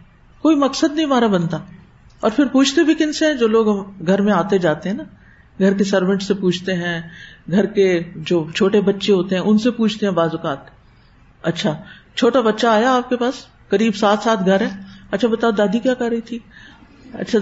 [0.42, 1.58] کوئی مقصد نہیں ہمارا بنتا۔
[2.20, 5.02] اور پھر پوچھتے بھی کن سے جو لوگ گھر میں آتے جاتے ہیں نا؟
[5.58, 7.00] گھر کے سروینٹ سے پوچھتے ہیں،
[7.50, 10.58] گھر کے جو چھوٹے بچے ہوتے ہیں، ان سے پوچھتے ہیں بعض اوقات۔
[11.42, 11.82] اچھا
[12.14, 13.34] چھوٹا بچہ آیا آپ کے پاس؟
[13.68, 14.68] قریب سات سات گھر ہے؟
[15.10, 16.38] اچھا بتاؤ، دادی کیا کر رہی تھی؟
[17.12, 17.38] اچھا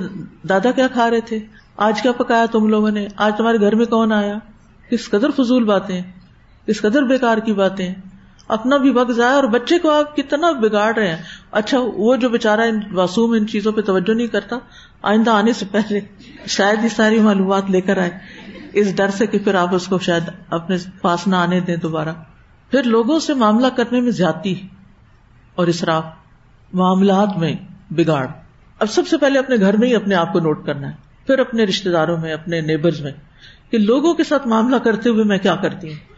[0.49, 1.39] دادا کیا کھا رہے تھے؟
[1.77, 4.39] آج کیا پکایا تم لوگوں نے؟ آج تمہارے گھر میں کون آیا؟
[4.91, 6.03] کس قدر فضول باتیں،
[6.67, 7.95] کس قدر بےکار کی باتیں؟
[8.49, 12.29] اپنا بھی وقت ضائع اور بچے کو آپ کتنا بگاڑ رہے ہیں۔ اچھا وہ جو
[12.29, 14.57] بےچارا معصوم ان چیزوں پہ توجہ نہیں کرتا،
[15.03, 16.01] آئندہ آنے سے پہلے
[16.47, 18.11] شاید یہ ساری معلومات لے کر آئے۔
[18.73, 22.09] اس ڈر سے کہ پھر آپ اس کو شاید اپنے پاس نہ آنے دیں دوبارہ۔
[22.71, 24.55] پھر لوگوں سے معاملہ کرنے میں زیادتی
[25.55, 26.05] اور اسراف،
[26.73, 27.55] معاملات میں
[27.91, 28.27] بگاڑ۔
[28.79, 30.93] اب سب سے پہلے اپنے گھر میں ہی اپنے آپ کو نوٹ کرنا ہے۔
[31.27, 33.13] پھر اپنے رشتے داروں میں، اپنے نیبرز میں
[33.71, 36.16] کہ لوگوں کے ساتھ معاملہ کرتے ہوئے میں کیا کرتی ہوں؟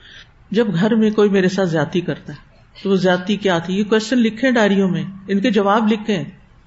[0.50, 2.38] جب گھر میں کوئی میرے ساتھ زیادتی کرتا ہے،
[2.82, 6.24] تو وہ زیادتی کیا تھی؟ یہ کوشچن لکھے ڈائریوں میں، ان کے جواب لکھے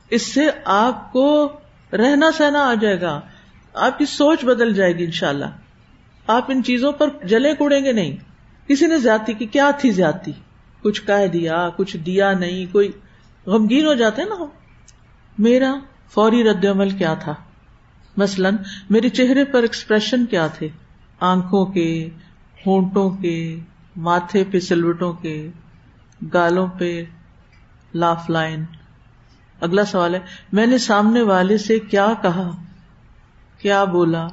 [0.09, 1.51] اس سے آپ کو
[1.93, 3.19] رہنا سہنا آ جائے گا۔
[3.73, 5.45] آپ کی سوچ بدل جائے گی ان شاء اللہ
[6.27, 8.15] آپ ان چیزوں پر جلے کوڑیں گے نہیں۔
[8.67, 10.31] کسی نے زیادتی کی، کیا تھی زیادتی؟
[10.81, 12.91] کچھ کہہ دیا، کچھ دیا نہیں، کوئی
[13.45, 14.45] غمگین ہو جاتے نا
[15.37, 15.73] میرا
[16.09, 17.33] فوری رد عمل کیا تھا؟
[18.17, 18.55] مثلاً
[18.89, 20.67] میرے چہرے پر ایکسپریشن کیا تھے؟
[21.19, 22.09] آنکھوں کے،
[22.65, 23.59] ہونٹوں کے
[23.95, 25.49] ماتھے پہ سلوٹوں کے
[26.33, 27.03] گالوں پہ
[27.93, 28.63] لاف لائن۔
[29.61, 30.19] اگلا سوال ہے،
[30.53, 32.51] میں نے سامنے والے سے کیا کہا؟
[33.57, 34.27] کیا بولا؟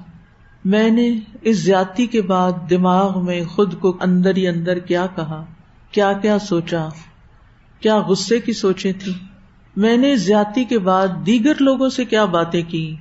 [0.65, 5.45] میں نے اس زیادتی کے بعد دماغ میں خود کو اندر ہی اندر کیا کہا؟
[5.91, 6.89] کیا کیا سوچا؟
[7.81, 9.13] کیا غصے کی سوچیں تھی
[9.77, 12.97] میں نے زیادتی کے بعد دیگر لوگوں سے کیا باتیں کی؟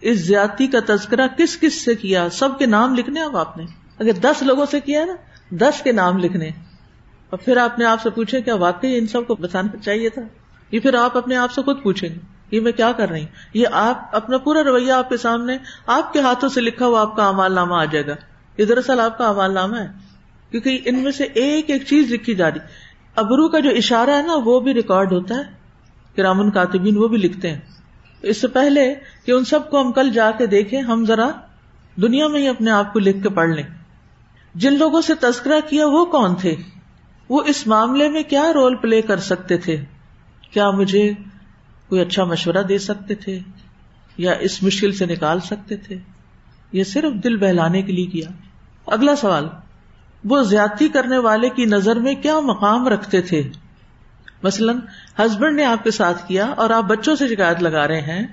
[0.00, 3.64] اس زیادتی کا تذکرہ کس کس سے کیا؟ سب کے نام لکھنے اب آپ نے۔
[3.98, 5.12] اگر دس لوگوں سے کیا نا
[5.50, 6.48] دس کے نام لکھنے
[7.30, 10.22] اور پھر آپ نے آپ سے پوچھے کیا واقعی ان سب کو بتانا چاہیے تھا؟
[10.70, 12.18] یہ پھر آپ اپنے آپ سے خود پوچھیں گے
[12.50, 16.12] یہ میں کیا کر رہی ہوں؟ یہ آپ اپنا پورا رویہ آپ کے سامنے آپ
[16.12, 18.14] کے ہاتھوں سے لکھا ہوا آپ کا امال نامہ آ جائے گا۔
[18.58, 19.86] یہ دراصل آپ کا امال نامہ ہے۔
[20.50, 22.58] کیونکہ ان میں سے ایک ایک چیز لکھی جا رہی۔
[23.16, 25.42] ابرو کا جو اشارہ ہے نا، وہ بھی ریکارڈ ہوتا ہے۔
[26.16, 27.60] کرامن کاتبین وہ بھی لکھتے ہیں۔
[28.22, 28.94] اس سے پہلے
[29.24, 31.28] کہ ان سب کو ہم کل جا کے دیکھیں، ہم ذرا
[31.96, 33.75] دنیا میں ہی اپنے آپ کو لکھ کے پڑھ لیں۔
[34.56, 36.54] جن لوگوں سے تذکرہ کیا وہ کون تھے؟
[37.28, 39.84] وہ اس معاملے میں کیا رول پلے کر سکتے تھے؟
[40.50, 41.12] کیا مجھے
[41.88, 43.38] کوئی اچھا مشورہ دے سکتے تھے؟
[44.16, 45.96] یا اس مشکل سے نکال سکتے تھے؟
[46.72, 48.28] یہ صرف دل بہلانے کے لیے کیا۔
[48.86, 49.48] اگلا سوال،
[50.24, 53.42] وہ زیادتی کرنے والے کی نظر میں کیا مقام رکھتے تھے؟
[54.42, 54.78] مثلاً
[55.18, 58.26] ہسبینڈ نے آپ کے ساتھ کیا اور آپ بچوں سے شکایت لگا رہے ہیں،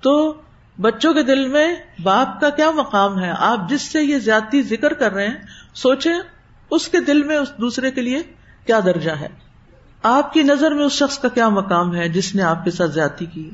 [0.00, 0.40] تو
[0.80, 4.92] بچوں کے دل میں باپ کا کیا مقام ہے؟ آپ جس سے یہ زیادتی ذکر
[4.92, 5.34] کر رہے ہیں
[5.74, 6.10] سوچے
[6.70, 8.22] اس کے دل میں اس دوسرے کے لیے
[8.66, 9.28] کیا درجہ ہے؟
[10.02, 12.90] آپ کی نظر میں اس شخص کا کیا مقام ہے جس نے آپ کے ساتھ
[12.90, 13.50] زیادتی کی؟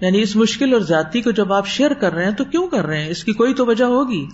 [0.00, 2.86] یعنی اس مشکل اور زیادتی کو جب آپ شیئر کر رہے ہیں تو کیوں کر
[2.86, 4.26] رہے ہیں؟ اس کی کوئی تو وجہ ہوگی؟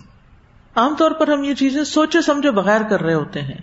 [0.77, 3.59] عام طور پر ہم یہ چیزیں سوچے سمجھے بغیر کر رہے ہوتے ہیں۔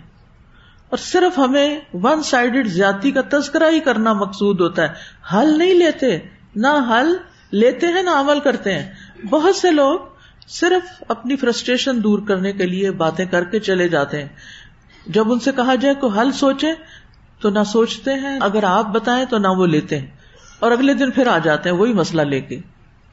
[0.88, 4.88] اور صرف ہمیں ون سائڈیڈ زیادتی کا تذکرہ ہی کرنا مقصود ہوتا ہے۔
[5.32, 6.18] حل نہیں لیتے،
[6.56, 7.16] نہ حل
[7.54, 8.92] لیتے ہیں نہ عمل کرتے ہیں۔
[9.30, 9.98] بہت سے لوگ
[10.48, 14.28] صرف اپنی فرسٹریشن دور کرنے کے لیے باتیں کر کے چلے جاتے ہیں۔
[15.06, 16.66] جب ان سے کہا جائے کو حل سوچے
[17.40, 20.06] تو نہ سوچتے ہیں، اگر آپ بتائیں تو نہ وہ لیتے ہیں۔
[20.58, 22.60] اور اگلے دن پھر آ جاتے ہیں، وہی مسئلہ لے کے۔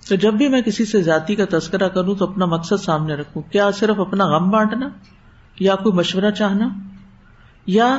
[0.09, 3.43] تو جب بھی میں کسی سے ذاتی کا تذکرہ کروں تو اپنا مقصد سامنے رکھوں۔
[3.43, 4.89] کیا صرف اپنا غم بانٹنا؟
[5.59, 6.69] یا کوئی مشورہ چاہنا؟
[7.65, 7.97] یا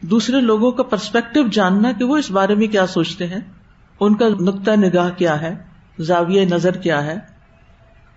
[0.00, 3.61] دوسرے لوگوں کا پرسپیکٹو جاننا کہ وہ اس بارے میں کیا سوچتے ہیں؟
[4.06, 5.54] ان کا نقطۂ نگاہ کیا ہے؟
[6.00, 7.18] زاویہ نظر کیا ہے؟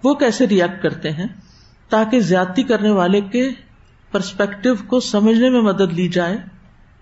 [0.03, 1.27] وہ کیسے ریئیکٹ کرتے ہیں؟
[1.89, 3.49] تاکہ زیادتی کرنے والے کے
[4.11, 6.37] پرسپیکٹو کو سمجھنے میں مدد لی جائے،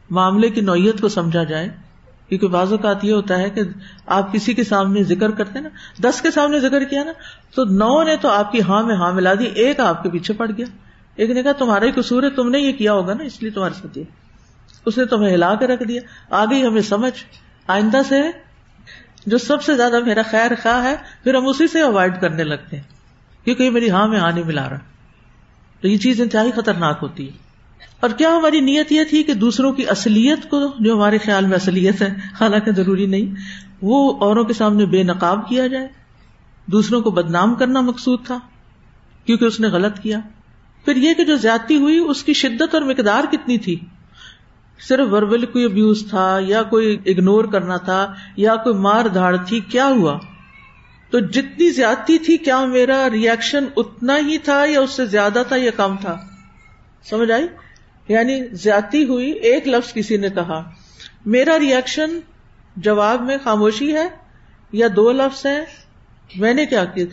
[0.10, 1.70] معاملے کی نوعیت کو سمجھا جائے۔
[2.28, 3.62] کیونکہ بعض اوقات یہ ہوتا ہے کہ
[4.06, 5.70] آپ کسی کے سامنے ذکر کرتے نا،
[6.04, 7.12] دس کے سامنے ذکر کیا نا،
[7.56, 10.34] تو نو نے تو آپ کی ہاں میں ہاں ملا دی، ایک آپ کے پیچھے
[10.34, 10.66] پڑ گیا۔
[11.16, 13.52] ایک نے کہا، تمہارا ہی قصور ہے، تم نے یہ کیا ہوگا نا، اس لیے
[13.52, 14.04] تمہارے ساتھ یہ۔
[14.86, 17.24] اس نے تمہیں ہلا کے رکھ دیا۔ آگے ہمیں سمجھ،
[17.68, 18.22] آئندہ سے
[19.26, 22.76] جو سب سے زیادہ میرا خیر خواہ ہے، پھر ہم اسی سے اوائڈ کرنے لگتے
[22.76, 22.84] ہیں
[23.45, 24.78] کیونکہ یہ میری ہاں میں آنے ملا رہا۔
[25.82, 27.34] تو یہ چیز انتہائی خطرناک ہوتی ہے۔
[27.99, 31.55] اور کیا ہماری نیت یہ تھی کہ دوسروں کی اصلیت کو جو ہمارے خیال میں
[31.55, 33.36] اصلیت ہے، حالانکہ ضروری نہیں،
[33.82, 35.88] وہ اوروں کے سامنے بے نقاب کیا جائے۔
[36.65, 38.39] دوسروں کو بدنام کرنا مقصود تھا،
[39.26, 40.19] کیونکہ اس نے غلط کیا۔
[40.86, 43.80] پھر یہ کہ جو زیادتی ہوئی، اس کی شدت اور مقدار کتنی تھی؟
[44.88, 49.60] صرف وربل کوئی ابیوز تھا یا کوئی اگنور کرنا تھا یا کوئی مار دھاڑ تھی،
[49.60, 50.20] کیا ہوا؟
[51.12, 55.56] تو جتنی زیادتی تھی، کیا میرا ریئیکشن اتنا ہی تھا یا اس سے زیادہ تھا
[55.56, 56.18] یا کم تھا؟
[57.10, 57.48] سمجھ آئی؟
[58.08, 60.72] یعنی زیادتی ہوئی، ایک لفظ کسی نے کہا۔
[61.26, 62.20] میرا ریئیکشن
[62.76, 64.08] جواب میں خاموشی ہے
[64.72, 65.66] یا دو لفظ ہے
[66.36, 67.06] میں نے کیا کیا؟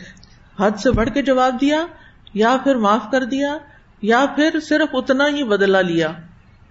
[0.65, 1.85] حد سے بڑھ کے جواب دیا،
[2.33, 3.57] یا پھر معاف کر دیا،
[4.01, 6.11] یا پھر صرف اتنا ہی بدلا لیا۔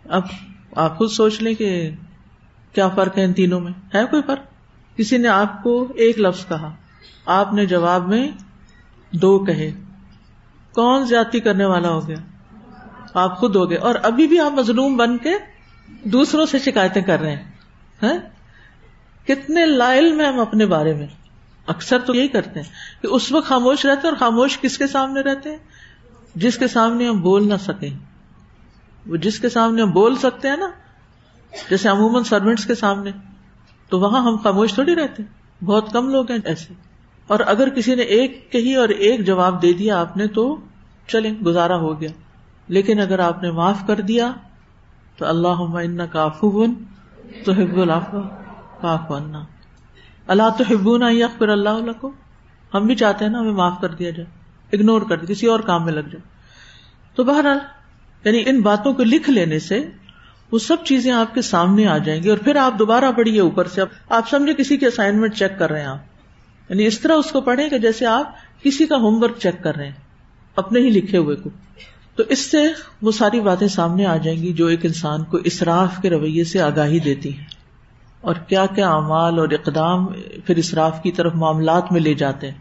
[0.09, 0.23] اب
[0.77, 1.91] آپ خود سوچ لیں کہ
[2.73, 4.43] کیا فرق ہے ان تینوں میں؟ ہے کوئی فرق؟
[4.97, 6.75] کسی نے آپ کو ایک لفظ کہا،
[7.27, 8.29] آپ نے جواب میں
[9.13, 9.73] دو کہے۔
[10.75, 12.17] کون زیادتی کرنے والا ہو گیا؟
[13.15, 15.33] آپ خود ہو گئے۔ اور ابھی بھی آپ مظلوم بن کے
[16.05, 18.19] دوسروں سے شکایتیں کر رہے ہیں۔
[19.27, 21.07] کتنے لائل میں ہم اپنے بارے میں۔
[21.67, 25.21] اکثر تو یہی کرتے ہیں کہ اس وقت خاموش رہتے اور خاموش کس کے سامنے
[25.21, 25.59] رہتے ہیں؟
[26.35, 28.10] جس کے سامنے ہم بول نہ سکیں۔
[29.07, 30.71] وہ جس کے سامنے ہم بول سکتے ہیں نا،
[31.71, 33.11] جیسے عموماً سروینٹس کے سامنے،
[33.89, 35.23] تو وہاں ہم خاموش تھوڑی رہتے
[35.65, 36.75] بہت کم لوگ ہیں ایسے۔
[37.27, 40.57] اور اگر کسی نے ایک کہی اور ایک جواب دے دیا آپ نے تو
[41.07, 42.09] چلیں، گزارا ہو گیا۔
[42.69, 44.33] لیکن اگر آپ نے معاف کر دیا،
[45.17, 46.67] تو اللہ ان کافو
[47.45, 47.89] تو حب
[48.81, 49.45] کاف انا
[50.27, 52.13] اللہ تو ہبونا پھر اللہ کو
[52.75, 54.27] ہم بھی چاہتے ہیں نا ہمیں معاف کر دیا جائے
[54.77, 56.21] اگنور کر دیا، کسی اور کام میں لگ جائے۔
[57.15, 57.59] تو بہرحال
[58.25, 59.87] یعنی ان باتوں کو لکھ لینے سے
[60.53, 63.69] وہ سب چیزیں آپ کے سامنے آ جائیں گی اور پھر آپ دوبارہ پڑھیے اوپر
[63.69, 65.99] سے۔ آپ سمجھے کسی کی اسائنمنٹ چیک کر رہے ہیں آپ۔
[66.69, 69.77] یعنی اس طرح اس کو پڑھیں کہ جیسے آپ کسی کا ہوم ورک چیک کر
[69.77, 69.93] رہے ہیں،
[70.57, 71.51] اپنے ہی لکھے ہوئے کو۔
[72.17, 72.59] تو اس سے
[73.03, 76.61] وہ ساری باتیں سامنے آ جائیں گی جو ایک انسان کو اسراف کے رویے سے
[76.61, 77.45] آگاہی دیتی ہیں۔
[78.21, 80.07] اور کیا کیا اعمال اور اقدام
[80.47, 82.59] پھر اسراف کی طرف معاملات میں لے جاتے ہیں۔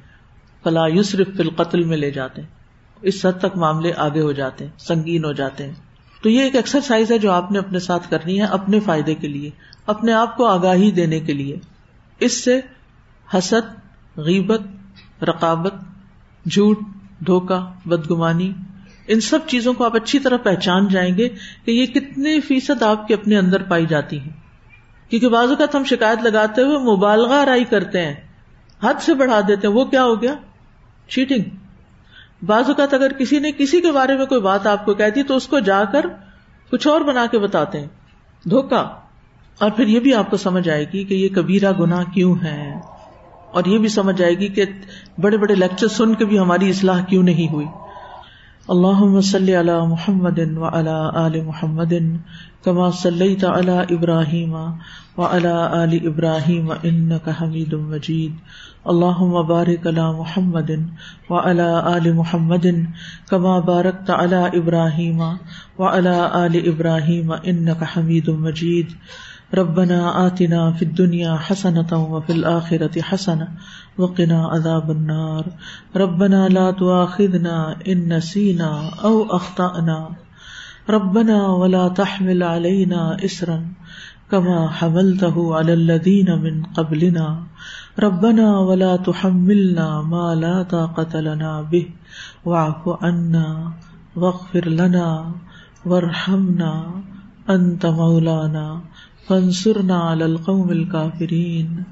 [0.64, 2.59] فلاں یوسرف فی القتل میں لے جاتے ہیں۔
[3.02, 5.74] اس حد تک معاملے آگے ہو جاتے ہیں، سنگین ہو جاتے ہیں۔
[6.22, 9.28] تو یہ ایک ایکسرسائز ہے جو آپ نے اپنے ساتھ کرنی ہے، اپنے فائدے کے
[9.28, 9.50] لیے،
[9.86, 11.58] اپنے آپ کو آگاہی دینے کے لیے۔
[12.20, 12.62] اس سے
[13.34, 13.80] حسد،
[14.18, 14.62] غیبت،
[15.24, 15.74] رقابت،
[16.46, 16.80] جھوٹ
[17.28, 18.54] دھوکا بدگمانی،
[19.08, 21.30] ان سب چیزوں کو آپ اچھی طرح پہچان جائیں گے
[21.66, 24.30] کہ یہ کتنے فیصد آپ کے اپنے اندر پائی جاتی ہیں۔
[25.10, 28.16] کیونکہ بعض اوقات ہم شکایت لگاتے ہوئے مبالغہ رائی کرتے ہیں،
[28.84, 30.34] حد سے بڑھا دیتے ہیں، وہ کیا ہو گیا؟
[31.08, 31.44] چیٹنگ
[32.42, 35.24] بعض اوقات اگر کسی نے کسی کے بارے میں کوئی بات آپ کو کہہ دی
[35.24, 36.06] تو اس کو جا کر
[36.72, 37.88] کچھ اور بنا کے بتاتے ہیں،
[38.50, 38.90] دھوکا۔
[39.60, 42.80] اور پھر یہ بھی آپ کو سمجھ آئے گی کہ یہ کبیرا گنا کیوں ہے
[43.52, 44.66] اور یہ بھی سمجھ آئے گی کہ
[45.18, 47.66] بڑے بڑے لیکچر سن کے بھی ہماری اصلاح کیوں نہیں ہوئی۔
[48.68, 51.94] اللہ وسلی علی محمد و علی آل محمد
[52.64, 54.54] کما صلی علی ابراہیم
[55.18, 58.32] و علی آل ابراہیم ان کا حمید مجید۔
[58.86, 60.72] اللہ مبارک علی محمد
[61.30, 62.66] و علی آل محمد
[63.30, 65.22] کما بارک علی ابراہیم
[65.80, 68.88] و علی آل ابراہیم ان کا حمید مجید.
[69.58, 73.46] ربنا آتنا فی الدنیا حسنتا وفی الآخرة حسنة
[73.98, 75.42] وقنا عذاب النار.
[75.98, 80.08] ربنا لا تواخذنا ان نسينا او اخطأنا.
[80.90, 83.60] ربنا ولا تحمل علينا اسرا
[84.32, 87.44] كما حملته على الذين من قبلنا.
[88.00, 91.86] ربنا ولا تحملنا ما لا طاقة لنا به.
[92.46, 93.72] واعف عنا
[94.16, 95.32] واغفر لنا
[95.86, 96.74] وارحمنا
[97.50, 98.82] انت مولانا.
[99.28, 101.84] فانصرنا على القوم الكافرين.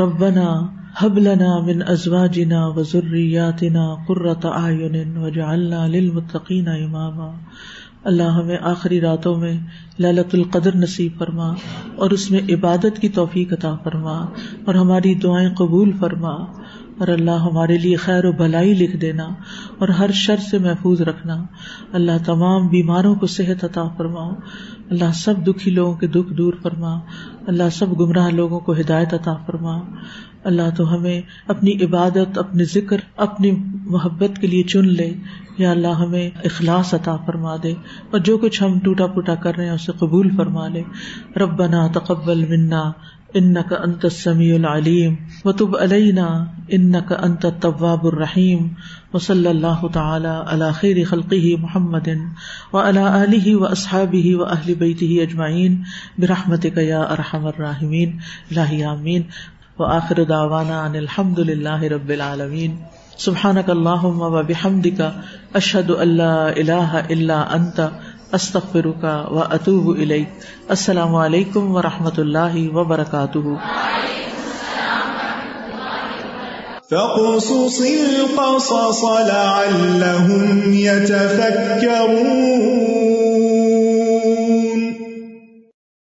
[0.00, 7.30] ربنا حب لنا من ازواجنا و ذریاتنا قرۃ اعین وجعلنا للمتقین اماما
[8.06, 9.58] اللہ ہمیں آخری راتوں میں
[9.98, 11.54] للت القدر نصیب فرما
[11.96, 14.24] اور اس میں عبادت کی توفیق عطا فرما
[14.64, 16.34] اور ہماری دعائیں قبول فرما
[16.98, 19.24] اور اللہ ہمارے لیے خیر و بھلائی لکھ دینا
[19.78, 21.44] اور ہر شر سے محفوظ رکھنا۔
[21.92, 24.34] اللہ تمام بیماروں کو صحت عطا فرما۔
[24.90, 27.00] اللہ سب دکھی لوگوں کے دکھ دور فرما۔
[27.46, 29.80] اللہ سب گمراہ لوگوں کو ہدایت عطا فرما۔
[30.46, 35.12] اللہ تو ہمیں اپنی عبادت اپنے ذکر، اپنی محبت کے لیے چن لے۔
[35.58, 37.72] یا اللہ ہمیں اخلاص عطا فرما دے
[38.10, 40.82] اور جو کچھ ہم ٹوٹا پوٹا کر رہے ہیں اسے قبول فرما لے۔
[41.36, 42.92] ربنا تقبل منا
[43.34, 48.68] ان کا انت سمیع العلیم و تب علینا ان کا انت طواب الرحیم
[49.12, 52.08] و صلی اللہ تعالی علی خیر خلقی محمد
[52.72, 55.82] و علی علیہ و اصحابہ و اہل بیتہ اجمعین
[56.18, 58.18] برحمتک یا ارحم الراحمین،
[58.50, 59.22] الہی آمین۔
[59.78, 62.76] وآخر دعوانا ان الحمد لله رب العالمين
[63.16, 65.12] سبحانك اللهم وبحمدك
[65.54, 67.90] اشهد ان لا اله الا انت
[68.32, 70.28] استغفرك واتوب اليك
[70.68, 73.56] السلام علیکم ورحمۃ اللہ وبرکاتہ.
[76.90, 83.15] فاقصص القصص لعلهم يتفكرون